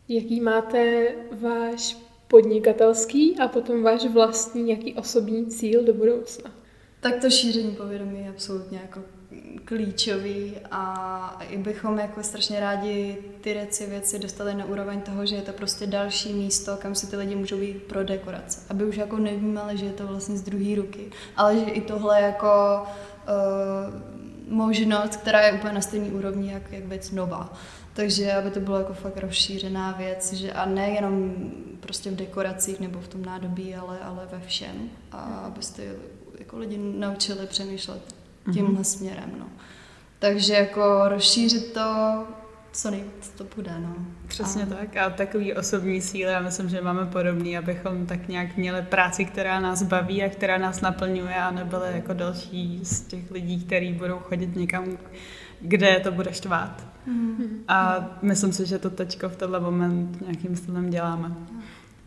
Jaký 0.07 0.41
máte 0.41 1.07
váš 1.31 1.97
podnikatelský 2.27 3.39
a 3.39 3.47
potom 3.47 3.83
váš 3.83 4.05
vlastní 4.05 4.63
nějaký 4.63 4.93
osobní 4.93 5.47
cíl 5.47 5.83
do 5.83 5.93
budoucna? 5.93 6.51
Tak 6.99 7.21
to 7.21 7.29
šíření 7.29 7.75
povědomí 7.75 8.19
je 8.19 8.29
absolutně 8.29 8.79
jako 8.81 9.03
klíčový 9.65 10.53
a 10.71 11.37
i 11.49 11.57
bychom 11.57 11.99
jako 11.99 12.23
strašně 12.23 12.59
rádi 12.59 13.17
ty 13.41 13.53
věci, 13.53 13.85
věci 13.85 14.19
dostali 14.19 14.53
na 14.53 14.65
úroveň 14.65 15.01
toho, 15.01 15.25
že 15.25 15.35
je 15.35 15.41
to 15.41 15.53
prostě 15.53 15.87
další 15.87 16.33
místo, 16.33 16.77
kam 16.77 16.95
si 16.95 17.07
ty 17.07 17.17
lidi 17.17 17.35
můžou 17.35 17.57
být 17.57 17.83
pro 17.83 18.03
dekorace. 18.03 18.59
Aby 18.69 18.85
už 18.85 18.95
jako 18.95 19.17
nevnímali, 19.17 19.77
že 19.77 19.85
je 19.85 19.91
to 19.91 20.07
vlastně 20.07 20.37
z 20.37 20.41
druhé 20.41 20.75
ruky, 20.75 21.11
ale 21.37 21.55
že 21.55 21.65
i 21.65 21.81
tohle 21.81 22.21
jako 22.21 22.81
uh, 23.27 24.55
možnost, 24.55 25.15
která 25.15 25.41
je 25.41 25.53
úplně 25.53 25.73
na 25.73 25.81
stejné 25.81 26.07
úrovni, 26.07 26.51
jak, 26.51 26.71
jak 26.71 26.85
věc 26.85 27.11
nová. 27.11 27.53
Takže 27.93 28.33
aby 28.33 28.51
to 28.51 28.59
bylo 28.59 28.77
jako 28.77 28.93
fakt 28.93 29.17
rozšířená 29.17 29.91
věc, 29.91 30.33
že 30.33 30.53
a 30.53 30.65
nejenom 30.65 31.33
prostě 31.79 32.11
v 32.11 32.15
dekoracích 32.15 32.79
nebo 32.79 32.99
v 32.99 33.07
tom 33.07 33.25
nádobí, 33.25 33.75
ale, 33.75 33.99
ale 33.99 34.27
ve 34.31 34.39
všem. 34.39 34.89
A 35.11 35.17
abyste 35.17 35.83
jako 36.39 36.57
lidi 36.57 36.77
naučili 36.77 37.47
přemýšlet 37.47 38.24
tímhle 38.53 38.73
mm-hmm. 38.73 38.83
směrem, 38.83 39.31
no. 39.39 39.45
Takže 40.19 40.53
jako 40.53 41.01
rozšířit 41.05 41.73
to, 41.73 42.23
co 42.71 42.91
nejvíc 42.91 43.29
to 43.37 43.45
bude, 43.55 43.79
no. 43.79 43.95
Přesně 44.27 44.63
a... 44.63 44.65
tak 44.65 44.97
a 44.97 45.09
takový 45.09 45.53
osobní 45.53 46.01
síly, 46.01 46.31
já 46.31 46.39
myslím, 46.39 46.69
že 46.69 46.81
máme 46.81 47.05
podobný, 47.05 47.57
abychom 47.57 48.05
tak 48.05 48.27
nějak 48.27 48.57
měli 48.57 48.81
práci, 48.81 49.25
která 49.25 49.59
nás 49.59 49.83
baví 49.83 50.23
a 50.23 50.29
která 50.29 50.57
nás 50.57 50.81
naplňuje 50.81 51.35
a 51.35 51.51
nebyly 51.51 51.91
jako 51.91 52.13
další 52.13 52.79
z 52.83 53.01
těch 53.01 53.31
lidí, 53.31 53.63
kteří 53.63 53.93
budou 53.93 54.19
chodit 54.19 54.55
někam, 54.55 54.97
kde 55.61 55.99
to 55.99 56.11
bude 56.11 56.33
štvát. 56.33 56.87
Mm-hmm. 57.07 57.47
A 57.67 58.09
myslím 58.21 58.53
si, 58.53 58.65
že 58.65 58.79
to 58.79 58.89
teďko 58.89 59.29
v 59.29 59.35
tenhle 59.35 59.59
moment 59.59 60.21
nějakým 60.21 60.55
stylem 60.55 60.89
děláme. 60.89 61.35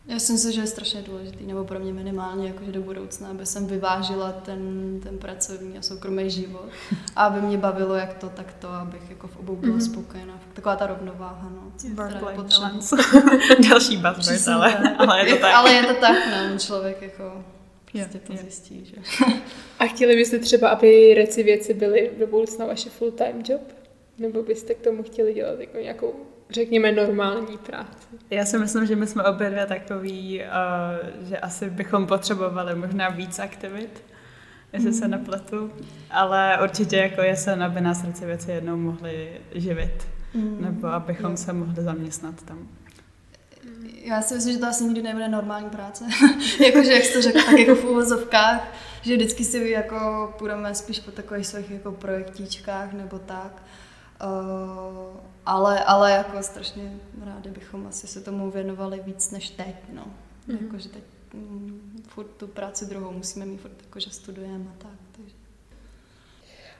Já 0.08 0.18
si 0.18 0.32
myslím, 0.32 0.52
že 0.52 0.60
je 0.60 0.66
strašně 0.66 1.02
důležitý, 1.02 1.46
nebo 1.46 1.64
pro 1.64 1.78
mě 1.78 1.92
minimálně, 1.92 2.48
jakože 2.48 2.72
do 2.72 2.80
budoucna, 2.80 3.28
aby 3.28 3.46
jsem 3.46 3.66
vyvážila 3.66 4.32
ten, 4.32 4.60
ten 5.02 5.18
pracovní 5.18 5.78
a 5.78 5.82
soukromý 5.82 6.30
život 6.30 6.68
a 7.16 7.24
aby 7.24 7.40
mě 7.40 7.58
bavilo 7.58 7.94
jak 7.94 8.14
to, 8.14 8.28
tak 8.28 8.54
to, 8.58 8.68
abych 8.68 9.10
jako 9.10 9.28
v 9.28 9.36
obou 9.36 9.56
byla 9.56 9.76
mm-hmm. 9.76 9.92
spokojená. 9.92 10.40
Taková 10.52 10.76
ta 10.76 10.86
rovnováha, 10.86 11.52
no. 11.54 11.72
Work 11.94 12.22
Další 13.70 13.96
buzzword, 13.96 14.48
ale, 14.48 14.96
ale 14.98 15.28
je 15.28 15.34
to 15.34 15.40
tak. 15.40 15.54
ale 15.54 15.72
je 15.72 15.82
to 15.82 15.94
tak, 15.94 16.16
no, 16.50 16.58
člověk 16.58 17.02
jako 17.02 17.44
prostě 17.92 18.18
to 18.18 18.36
zjistí, 18.36 18.84
že. 18.84 19.24
A 19.78 19.86
chtěli 19.86 20.16
byste 20.16 20.38
třeba, 20.38 20.68
aby 20.68 21.14
reci 21.14 21.42
věci 21.42 21.74
byly 21.74 22.10
do 22.18 22.26
budoucna 22.26 22.66
vaše 22.66 22.90
full-time 22.90 23.42
job? 23.48 23.62
Nebo 24.18 24.42
byste 24.42 24.74
k 24.74 24.80
tomu 24.80 25.02
chtěli 25.02 25.34
dělat 25.34 25.60
jako 25.60 25.78
nějakou 25.78 26.14
řekněme, 26.50 26.92
normální 26.92 27.58
práci. 27.58 28.08
Já 28.30 28.44
si 28.44 28.58
myslím, 28.58 28.86
že 28.86 28.96
my 28.96 29.06
jsme 29.06 29.24
obě 29.24 29.50
dvě 29.50 29.66
takový, 29.66 30.40
uh, 30.40 31.26
že 31.28 31.38
asi 31.38 31.70
bychom 31.70 32.06
potřebovali 32.06 32.74
možná 32.74 33.08
víc 33.08 33.38
aktivit, 33.38 34.04
jestli 34.72 34.90
mm. 34.90 34.96
se 34.96 35.08
nepletu, 35.08 35.72
ale 36.10 36.58
určitě 36.62 36.96
jako 36.96 37.22
je 37.22 37.36
se, 37.36 37.54
aby 37.54 37.80
nás 37.80 38.00
srdce 38.00 38.26
věci 38.26 38.50
jednou 38.50 38.76
mohli 38.76 39.40
živit, 39.54 40.08
mm. 40.34 40.58
nebo 40.60 40.86
abychom 40.86 41.36
se 41.36 41.52
mohli 41.52 41.82
zaměstnat 41.82 42.42
tam. 42.42 42.68
Já 44.04 44.22
si 44.22 44.34
myslím, 44.34 44.52
že 44.52 44.58
to 44.58 44.66
asi 44.66 44.84
nikdy 44.84 45.02
nebude 45.02 45.28
normální 45.28 45.70
práce. 45.70 46.04
Jakože, 46.64 46.92
jak 46.92 47.04
jsi 47.04 47.12
to 47.12 47.22
řekl, 47.22 47.38
tak 47.44 47.58
jako 47.58 47.74
v 47.74 47.84
úvozovkách, 47.84 48.72
že 49.02 49.16
vždycky 49.16 49.44
si 49.44 49.70
jako 49.70 50.34
půjdeme 50.38 50.74
spíš 50.74 51.00
po 51.00 51.10
takových 51.10 51.46
svých 51.46 51.70
jako 51.70 51.92
projektíčkách 51.92 52.92
nebo 52.92 53.18
tak. 53.18 53.62
Uh, 54.24 55.16
ale, 55.46 55.84
ale 55.84 56.12
jako 56.12 56.42
strašně 56.42 57.00
rádi 57.24 57.50
bychom 57.50 57.86
asi 57.86 58.06
se 58.06 58.20
tomu 58.20 58.50
věnovali 58.50 59.00
víc 59.06 59.30
než 59.30 59.50
teď, 59.50 59.74
no. 59.92 60.02
Mm-hmm. 60.48 60.62
Jakože 60.62 60.88
teď 60.88 61.02
mm, 61.34 62.02
furt 62.08 62.26
tu 62.26 62.46
práci 62.46 62.86
druhou 62.86 63.12
musíme 63.12 63.46
mít 63.46 63.60
furt 63.60 63.72
jakože 63.84 64.10
studujeme 64.10 64.64
a 64.70 64.82
tak, 64.82 64.98
takže. 65.16 65.34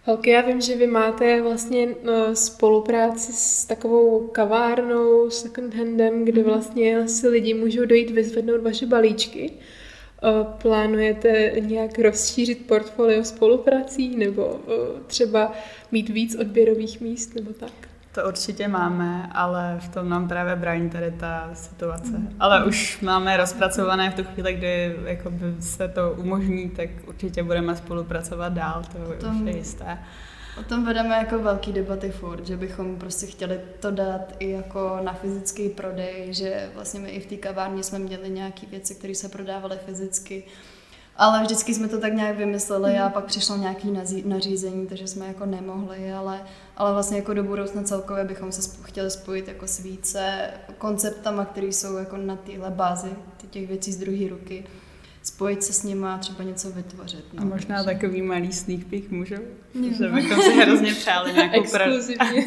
Holky, 0.04 0.30
já 0.30 0.40
vím, 0.40 0.60
že 0.60 0.76
vy 0.76 0.86
máte 0.86 1.42
vlastně 1.42 1.88
no, 2.04 2.36
spolupráci 2.36 3.32
s 3.32 3.64
takovou 3.64 4.28
kavárnou, 4.28 5.30
second 5.30 5.74
handem, 5.74 6.24
kde 6.24 6.42
mhm. 6.42 6.50
vlastně 6.50 7.08
si 7.08 7.28
lidi 7.28 7.54
můžou 7.54 7.84
dojít 7.84 8.10
vyzvednout 8.10 8.62
vaše 8.62 8.86
balíčky. 8.86 9.52
Eh, 10.22 10.44
plánujete 10.62 11.52
nějak 11.60 11.98
rozšířit 11.98 12.66
portfolio 12.66 13.24
spoluprací 13.24 14.16
nebo 14.16 14.60
eh, 14.68 15.00
třeba 15.06 15.52
mít 15.92 16.08
víc 16.08 16.36
odběrových 16.36 17.00
míst 17.00 17.34
nebo 17.34 17.52
tak? 17.52 17.70
To 18.14 18.28
určitě 18.28 18.68
máme, 18.68 19.30
ale 19.32 19.78
v 19.80 19.88
tom 19.88 20.08
nám 20.08 20.28
právě 20.28 20.56
brání 20.56 20.90
tady 20.90 21.10
ta 21.10 21.50
situace. 21.54 22.10
Mm. 22.10 22.36
Ale 22.40 22.64
už 22.64 23.00
máme 23.00 23.36
rozpracované 23.36 24.10
v 24.10 24.14
tu 24.14 24.24
chvíli, 24.24 24.54
kdy 24.54 24.96
se 25.60 25.88
to 25.88 26.14
umožní, 26.18 26.70
tak 26.70 26.88
určitě 27.06 27.42
budeme 27.42 27.76
spolupracovat 27.76 28.52
dál, 28.52 28.82
to 28.92 29.14
tom, 29.14 29.42
už 29.42 29.52
je 29.52 29.56
jisté. 29.56 29.98
O 30.60 30.62
tom 30.62 30.84
vedeme 30.84 31.16
jako 31.16 31.38
velký 31.38 31.72
debaty 31.72 32.10
furt, 32.10 32.46
že 32.46 32.56
bychom 32.56 32.96
prostě 32.96 33.26
chtěli 33.26 33.60
to 33.80 33.90
dát 33.90 34.32
i 34.38 34.50
jako 34.50 34.98
na 35.02 35.12
fyzický 35.12 35.68
prodej, 35.68 36.34
že 36.34 36.70
vlastně 36.74 37.00
my 37.00 37.08
i 37.10 37.20
v 37.20 37.26
té 37.26 37.36
kavárně 37.36 37.82
jsme 37.82 37.98
měli 37.98 38.30
nějaké 38.30 38.66
věci, 38.66 38.94
které 38.94 39.14
se 39.14 39.28
prodávaly 39.28 39.78
fyzicky, 39.86 40.44
ale 41.16 41.42
vždycky 41.42 41.74
jsme 41.74 41.88
to 41.88 42.00
tak 42.00 42.12
nějak 42.12 42.36
vymysleli 42.36 42.98
a 42.98 43.04
mhm. 43.04 43.12
pak 43.12 43.24
přišlo 43.24 43.56
nějaké 43.56 43.88
nařízení, 44.24 44.86
takže 44.86 45.06
jsme 45.06 45.26
jako 45.26 45.46
nemohli, 45.46 46.12
ale, 46.12 46.40
ale 46.76 46.92
vlastně 46.92 47.16
jako 47.16 47.34
do 47.34 47.44
budoucna 47.44 47.82
celkově 47.82 48.24
bychom 48.24 48.52
se 48.52 48.78
chtěli 48.82 49.10
spojit 49.10 49.48
jako 49.48 49.66
s 49.66 49.78
více 49.78 50.50
konceptama, 50.78 51.44
které 51.44 51.66
jsou 51.66 51.96
jako 51.96 52.16
na 52.16 52.36
téhle 52.36 52.70
bázi 52.70 53.10
těch 53.50 53.68
věcí 53.68 53.92
z 53.92 53.98
druhé 53.98 54.28
ruky 54.28 54.64
spojit 55.28 55.64
se 55.64 55.72
s 55.72 55.82
nimi 55.82 56.06
a 56.06 56.18
třeba 56.18 56.44
něco 56.44 56.70
vytvořit. 56.70 57.24
No. 57.32 57.42
A 57.42 57.44
možná 57.44 57.84
takže... 57.84 57.94
takový 57.94 58.22
malý 58.22 58.52
sneak 58.52 58.84
peek 58.84 59.10
můžou? 59.10 59.36
Že 59.98 60.08
bychom 60.08 60.42
si 60.42 60.52
hrozně 60.52 60.94
přáli 60.94 61.32
nějakou 61.32 61.60
Exkluzivně. 61.60 62.46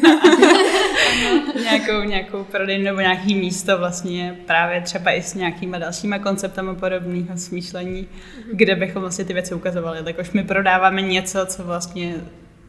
nějakou, 1.62 2.02
nějakou 2.02 2.44
prodejnu 2.44 2.84
nebo 2.84 3.00
nějaký 3.00 3.34
místo 3.34 3.78
vlastně 3.78 4.40
právě 4.46 4.80
třeba 4.80 5.10
i 5.10 5.22
s 5.22 5.34
nějakýma 5.34 5.78
dalšíma 5.78 6.18
konceptama 6.18 6.74
podobného 6.74 7.38
smýšlení, 7.38 8.08
kde 8.52 8.74
bychom 8.74 9.02
vlastně 9.02 9.24
ty 9.24 9.32
věci 9.32 9.54
ukazovali. 9.54 10.04
Tak 10.04 10.18
už 10.18 10.30
my 10.30 10.44
prodáváme 10.44 11.02
něco, 11.02 11.46
co 11.46 11.64
vlastně 11.64 12.14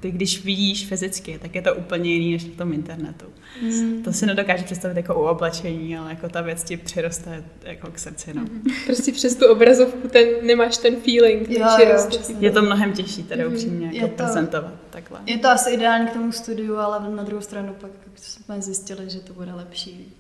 ty 0.04 0.12
když 0.12 0.46
vidíš 0.46 0.86
fyzicky, 0.86 1.40
tak 1.42 1.56
je 1.56 1.62
to 1.62 1.76
úplně 1.76 2.14
jiný 2.14 2.34
než 2.34 2.46
na 2.46 2.52
tom 2.58 2.74
internetu. 2.74 3.26
Mm. 3.62 4.04
To 4.04 4.14
si 4.14 4.26
nedokáže 4.26 4.64
představit 4.64 4.98
jako 4.98 5.16
u 5.16 5.24
oblečení, 5.24 5.98
ale 5.98 6.10
jako 6.10 6.30
ta 6.30 6.42
věc 6.42 6.64
ti 6.64 6.78
přiroste 6.78 7.44
jako 7.64 7.92
k 7.92 8.00
srdci. 8.00 8.34
No. 8.34 8.42
Mm. 8.42 8.64
Prostě 8.86 9.12
přes 9.12 9.36
tu 9.36 9.46
obrazovku 9.48 10.08
ten, 10.08 10.28
nemáš 10.42 10.78
ten 10.78 10.96
feeling. 10.96 11.50
Jo, 11.50 11.68
jo, 11.80 12.10
je 12.40 12.52
to 12.52 12.62
mnohem 12.62 12.94
těžší 12.94 13.24
tedy 13.24 13.46
mm. 13.46 13.54
upřímně 13.54 13.86
jako 13.86 13.98
je 13.98 14.08
to, 14.08 14.16
prezentovat 14.16 14.74
takhle. 14.90 15.20
Je 15.26 15.38
to 15.38 15.48
asi 15.48 15.70
ideální 15.70 16.08
k 16.08 16.14
tomu 16.14 16.32
studiu, 16.32 16.76
ale 16.76 17.16
na 17.16 17.24
druhou 17.24 17.42
stranu 17.42 17.76
pak 17.82 17.92
jsme 18.16 18.62
zjistili, 18.62 19.10
že 19.10 19.20
to 19.20 19.34
bude 19.34 19.54
lepší 19.54 20.14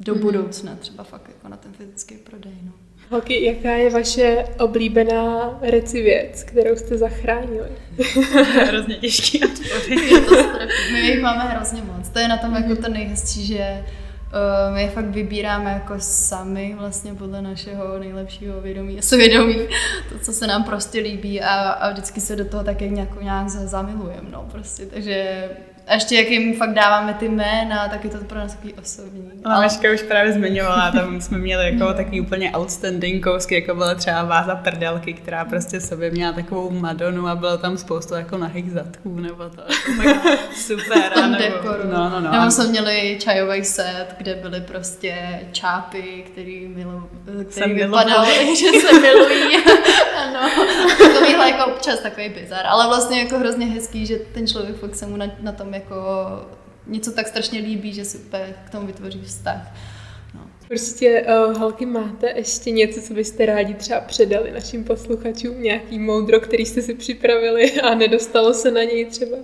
do 0.00 0.14
mm. 0.14 0.20
budoucna, 0.20 0.76
třeba 0.76 1.04
fakt 1.04 1.28
jako 1.28 1.48
na 1.48 1.56
ten 1.56 1.72
fyzický 1.72 2.14
prodej. 2.14 2.54
No. 2.64 2.72
Holky, 3.10 3.44
jaká 3.44 3.70
je 3.70 3.90
vaše 3.90 4.44
oblíbená 4.58 5.58
reci 5.62 6.02
věc, 6.02 6.42
kterou 6.42 6.76
jste 6.76 6.98
zachránili? 6.98 7.68
hrozně 8.66 8.94
těžký 8.94 9.40
My 10.92 10.98
jich 10.98 11.20
máme 11.20 11.44
hrozně 11.44 11.82
moc. 11.82 12.08
To 12.08 12.18
je 12.18 12.28
na 12.28 12.36
tom 12.36 12.54
jako 12.54 12.82
to 12.82 12.88
nejhezčí, 12.88 13.46
že 13.46 13.84
uh, 13.84 14.74
my 14.74 14.82
je 14.82 14.90
fakt 14.90 15.04
vybíráme 15.04 15.70
jako 15.70 15.94
sami 15.98 16.74
vlastně 16.78 17.14
podle 17.14 17.42
našeho 17.42 17.98
nejlepšího 17.98 18.60
vědomí 18.60 18.98
a 18.98 19.02
svědomí, 19.02 19.56
to, 20.08 20.18
co 20.18 20.32
se 20.32 20.46
nám 20.46 20.64
prostě 20.64 21.00
líbí 21.00 21.40
a, 21.40 21.54
a 21.54 21.90
vždycky 21.90 22.20
se 22.20 22.36
do 22.36 22.44
toho 22.44 22.64
také 22.64 22.88
nějak, 22.88 23.22
nějak 23.22 23.48
zamilujeme, 23.48 24.30
no 24.30 24.48
prostě, 24.52 24.86
takže 24.86 25.48
a 25.90 25.94
ještě 25.94 26.14
jak 26.14 26.30
jim 26.30 26.54
fakt 26.54 26.74
dáváme 26.74 27.14
ty 27.14 27.28
jména, 27.28 27.88
tak 27.88 28.04
je 28.04 28.10
to 28.10 28.18
pro 28.18 28.38
nás 28.38 28.54
takový 28.54 28.74
osobní. 28.74 29.30
Ale 29.44 29.64
Maška 29.64 29.92
už 29.94 30.02
právě 30.02 30.32
zmiňovala, 30.32 30.90
tam 30.92 31.20
jsme 31.20 31.38
měli 31.38 31.64
jako 31.64 31.84
no. 31.84 31.94
takový 31.94 32.20
úplně 32.20 32.52
outstanding 32.56 33.24
kousky, 33.24 33.54
jako 33.54 33.74
byla 33.74 33.94
třeba 33.94 34.24
váza 34.24 34.54
prdelky, 34.54 35.12
která 35.12 35.44
prostě 35.44 35.80
sobě 35.80 36.10
měla 36.10 36.32
takovou 36.32 36.70
Madonu 36.70 37.28
a 37.28 37.34
bylo 37.34 37.58
tam 37.58 37.78
spoustu 37.78 38.14
jako 38.14 38.38
nahých 38.38 38.70
zadků, 38.70 39.20
nebo 39.20 39.48
to 39.48 39.62
jako 40.02 40.28
super. 40.54 41.18
A 41.22 41.26
nebo, 41.26 41.42
dekoru. 41.42 41.82
No, 41.92 42.10
no, 42.10 42.20
no. 42.20 42.32
Nebo 42.32 42.50
jsme 42.50 42.66
měli 42.66 43.18
čajový 43.20 43.64
set, 43.64 44.06
kde 44.18 44.34
byly 44.34 44.60
prostě 44.60 45.40
čápy, 45.52 46.24
který, 46.32 46.68
milu, 46.68 47.08
který 47.50 47.74
vypadaly, 47.74 48.56
že 48.56 48.80
se 48.80 49.00
milují. 49.00 49.56
ano, 50.26 50.40
takovýhle 50.98 51.50
jako 51.50 51.70
občas 51.70 52.00
takový 52.00 52.28
bizar, 52.28 52.66
ale 52.66 52.86
vlastně 52.86 53.18
jako 53.18 53.38
hrozně 53.38 53.66
hezký, 53.66 54.06
že 54.06 54.16
ten 54.18 54.46
člověk 54.46 54.76
fakt 54.76 54.94
se 54.94 55.06
mu 55.06 55.16
na, 55.16 55.26
na 55.40 55.52
tom 55.52 55.70
jako 55.80 55.96
něco 56.86 57.12
tak 57.12 57.28
strašně 57.28 57.60
líbí, 57.60 57.92
že 57.92 58.04
si 58.04 58.18
úplně 58.18 58.54
k 58.66 58.70
tomu 58.70 58.86
vytvoří 58.86 59.22
vztah. 59.24 59.74
No. 60.34 60.40
Prostě, 60.68 61.26
uh, 61.48 61.58
holky, 61.58 61.86
máte 61.86 62.32
ještě 62.36 62.70
něco, 62.70 63.02
co 63.02 63.14
byste 63.14 63.46
rádi 63.46 63.74
třeba 63.74 64.00
předali 64.00 64.52
našim 64.52 64.84
posluchačům? 64.84 65.62
Nějaký 65.62 65.98
moudro, 65.98 66.40
který 66.40 66.66
jste 66.66 66.82
si 66.82 66.94
připravili 66.94 67.80
a 67.80 67.94
nedostalo 67.94 68.54
se 68.54 68.70
na 68.70 68.82
něj 68.82 69.04
třeba? 69.04 69.36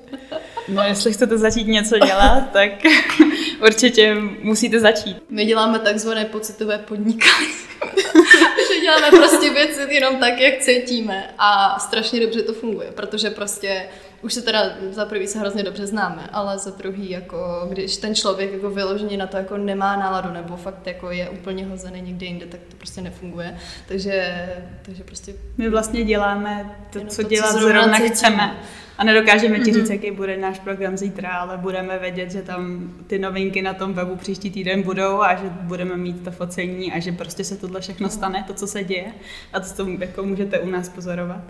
No, 0.68 0.83
jestli 0.83 1.12
chcete 1.12 1.38
začít 1.38 1.66
něco 1.66 1.99
dělat, 1.99 2.51
tak 2.53 2.70
určitě 3.66 4.14
musíte 4.42 4.81
začít. 4.81 5.16
My 5.31 5.44
děláme 5.44 5.79
takzvané 5.79 6.25
pocitové 6.25 6.79
podnikání. 6.79 7.46
že 8.75 8.81
děláme 8.81 9.11
prostě 9.11 9.51
věci 9.51 9.94
jenom 9.94 10.16
tak, 10.16 10.40
jak 10.40 10.59
cítíme 10.59 11.35
a 11.38 11.79
strašně 11.79 12.20
dobře 12.20 12.42
to 12.42 12.53
funguje, 12.53 12.92
protože 12.94 13.31
prostě 13.31 13.88
už 14.27 14.35
se 14.35 14.43
teda 14.43 14.71
za 14.91 15.05
prvý 15.05 15.27
se 15.27 15.39
hrozně 15.39 15.62
dobře 15.62 15.87
známe, 15.87 16.29
ale 16.33 16.59
za 16.59 16.71
druhý, 16.71 17.11
jako 17.11 17.67
když 17.71 17.97
ten 17.97 18.15
člověk 18.15 18.53
jako 18.53 18.71
vyloženě 18.71 19.17
na 19.17 19.27
to 19.27 19.37
jako 19.37 19.57
nemá 19.57 19.97
náladu 19.97 20.33
nebo 20.33 20.57
fakt 20.57 20.87
jako 20.87 21.11
je 21.11 21.29
úplně 21.29 21.67
hozený 21.67 22.03
někde 22.03 22.27
jinde, 22.27 22.47
tak 22.47 22.61
to 22.61 22.77
prostě 22.77 23.01
nefunguje. 23.01 23.57
Takže, 23.89 24.47
takže 24.83 25.05
prostě... 25.05 25.35
My 25.57 25.69
vlastně 25.69 26.05
děláme 26.05 26.77
to, 26.93 27.01
co 27.01 27.23
to, 27.23 27.29
dělat 27.29 27.53
co 27.53 27.59
zrovna, 27.59 27.83
zrovna 27.83 27.99
chceme. 27.99 28.57
A 28.99 29.05
nedokážeme 29.05 29.59
ti 29.59 29.73
říct, 29.73 29.91
jaký 29.91 30.11
bude 30.11 30.37
náš 30.37 30.59
program 30.59 30.97
zítra, 30.97 31.31
ale 31.31 31.57
budeme 31.57 31.99
vědět, 31.99 32.31
že 32.31 32.43
tam 32.43 32.91
ty 33.07 33.19
novinky 33.19 33.63
na 33.63 33.75
tom 33.75 33.95
webu 33.95 34.17
příští 34.17 34.51
týden 34.51 34.83
budou 34.83 35.23
a 35.23 35.35
že 35.35 35.49
budeme 35.51 35.97
mít 35.97 36.25
to 36.25 36.31
focení 36.31 36.93
a 36.93 36.99
že 36.99 37.13
prostě 37.13 37.45
se 37.45 37.57
tohle 37.57 37.81
všechno 37.81 38.11
stane, 38.11 38.45
to, 38.47 38.55
co 38.55 38.67
se 38.67 38.85
děje 38.85 39.13
a 39.53 39.61
to, 39.61 39.67
co 39.67 39.87
jako 39.99 40.23
můžete 40.23 40.59
u 40.59 40.71
nás 40.71 40.89
pozorovat. 40.89 41.41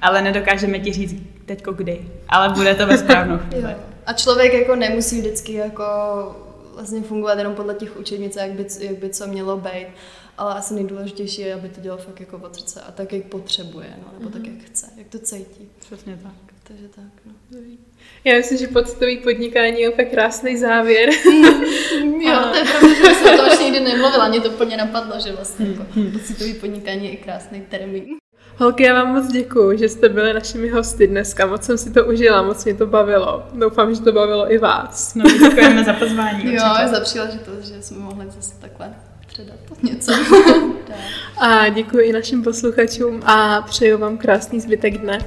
Ale 0.00 0.22
nedokážeme 0.22 0.78
ti 0.78 0.92
říct 0.92 1.22
teďko 1.46 1.72
kdy, 1.72 2.08
ale 2.28 2.48
bude 2.48 2.74
to 2.74 2.86
ve 2.86 2.98
správnou 2.98 3.38
chvíli. 3.48 3.74
A 4.06 4.12
člověk 4.12 4.52
jako 4.52 4.76
nemusí 4.76 5.20
vždycky 5.20 5.52
jako 5.52 5.84
vlastně 6.74 7.02
fungovat 7.02 7.38
jenom 7.38 7.54
podle 7.54 7.74
těch 7.74 7.96
učebnic, 7.96 8.36
jak 8.36 8.50
by, 8.50 8.66
jak 8.80 8.98
by 8.98 9.08
co 9.08 9.26
mělo 9.26 9.56
být 9.56 9.86
ale 10.38 10.54
asi 10.54 10.74
nejdůležitější 10.74 11.40
je, 11.40 11.54
aby 11.54 11.68
to 11.68 11.80
dělal 11.80 11.98
fakt 11.98 12.20
jako 12.20 12.36
od 12.36 12.54
srdce 12.54 12.80
a 12.80 12.92
tak, 12.92 13.12
jak 13.12 13.24
potřebuje, 13.24 13.96
no, 13.98 14.12
nebo 14.18 14.28
mm-hmm. 14.28 14.32
tak, 14.32 14.42
mhm. 14.42 14.56
jak 14.56 14.66
chce, 14.66 14.86
jak 14.96 15.06
to 15.08 15.18
cítí. 15.18 15.68
Přesně 15.78 16.18
tak. 16.22 16.51
Takže 16.68 16.88
tak, 16.88 17.04
no. 17.24 17.32
Já 18.24 18.36
myslím, 18.36 18.58
že 18.58 18.66
pocitový 18.66 19.16
podnikání 19.16 19.80
je 19.80 19.90
opět 19.90 20.04
krásný 20.04 20.56
závěr. 20.56 21.08
jo, 22.20 22.38
to 22.50 22.56
je 22.56 22.64
pravda, 22.64 22.94
že 22.94 23.14
jsem 23.14 23.38
to 23.38 23.44
ještě 23.44 23.64
nikdy 23.64 23.80
nemluvila, 23.80 24.28
mě 24.28 24.40
to 24.40 24.50
úplně 24.50 24.76
napadlo, 24.76 25.20
že 25.20 25.32
vlastně 25.32 25.66
jako 25.66 25.84
pocitový 26.12 26.54
podnikání 26.54 27.04
je 27.04 27.10
i 27.10 27.16
krásný 27.16 27.60
termín. 27.60 28.04
Holky, 28.56 28.82
já 28.82 28.94
vám 28.94 29.14
moc 29.14 29.26
děkuji, 29.32 29.78
že 29.78 29.88
jste 29.88 30.08
byli 30.08 30.32
našimi 30.32 30.68
hosty 30.68 31.06
dneska. 31.06 31.46
Moc 31.46 31.62
jsem 31.62 31.78
si 31.78 31.90
to 31.90 32.04
užila, 32.04 32.42
moc 32.42 32.64
mě 32.64 32.74
to 32.74 32.86
bavilo. 32.86 33.46
Doufám, 33.52 33.94
že 33.94 34.00
to 34.00 34.12
bavilo 34.12 34.52
i 34.52 34.58
vás. 34.58 35.14
No, 35.14 35.24
děkujeme 35.24 35.84
za 35.84 35.92
pozvání. 35.92 36.54
Jo, 36.54 36.62
za 36.90 37.00
příležitost, 37.00 37.64
že 37.64 37.82
jsme 37.82 37.98
mohli 37.98 38.30
zase 38.30 38.60
takhle 38.60 38.94
předat 39.26 39.82
něco. 39.82 40.12
a 41.38 41.68
děkuji 41.68 42.08
i 42.08 42.12
našim 42.12 42.42
posluchačům 42.42 43.20
a 43.24 43.62
přeju 43.62 43.98
vám 43.98 44.18
krásný 44.18 44.60
zbytek 44.60 44.98
dne. 44.98 45.18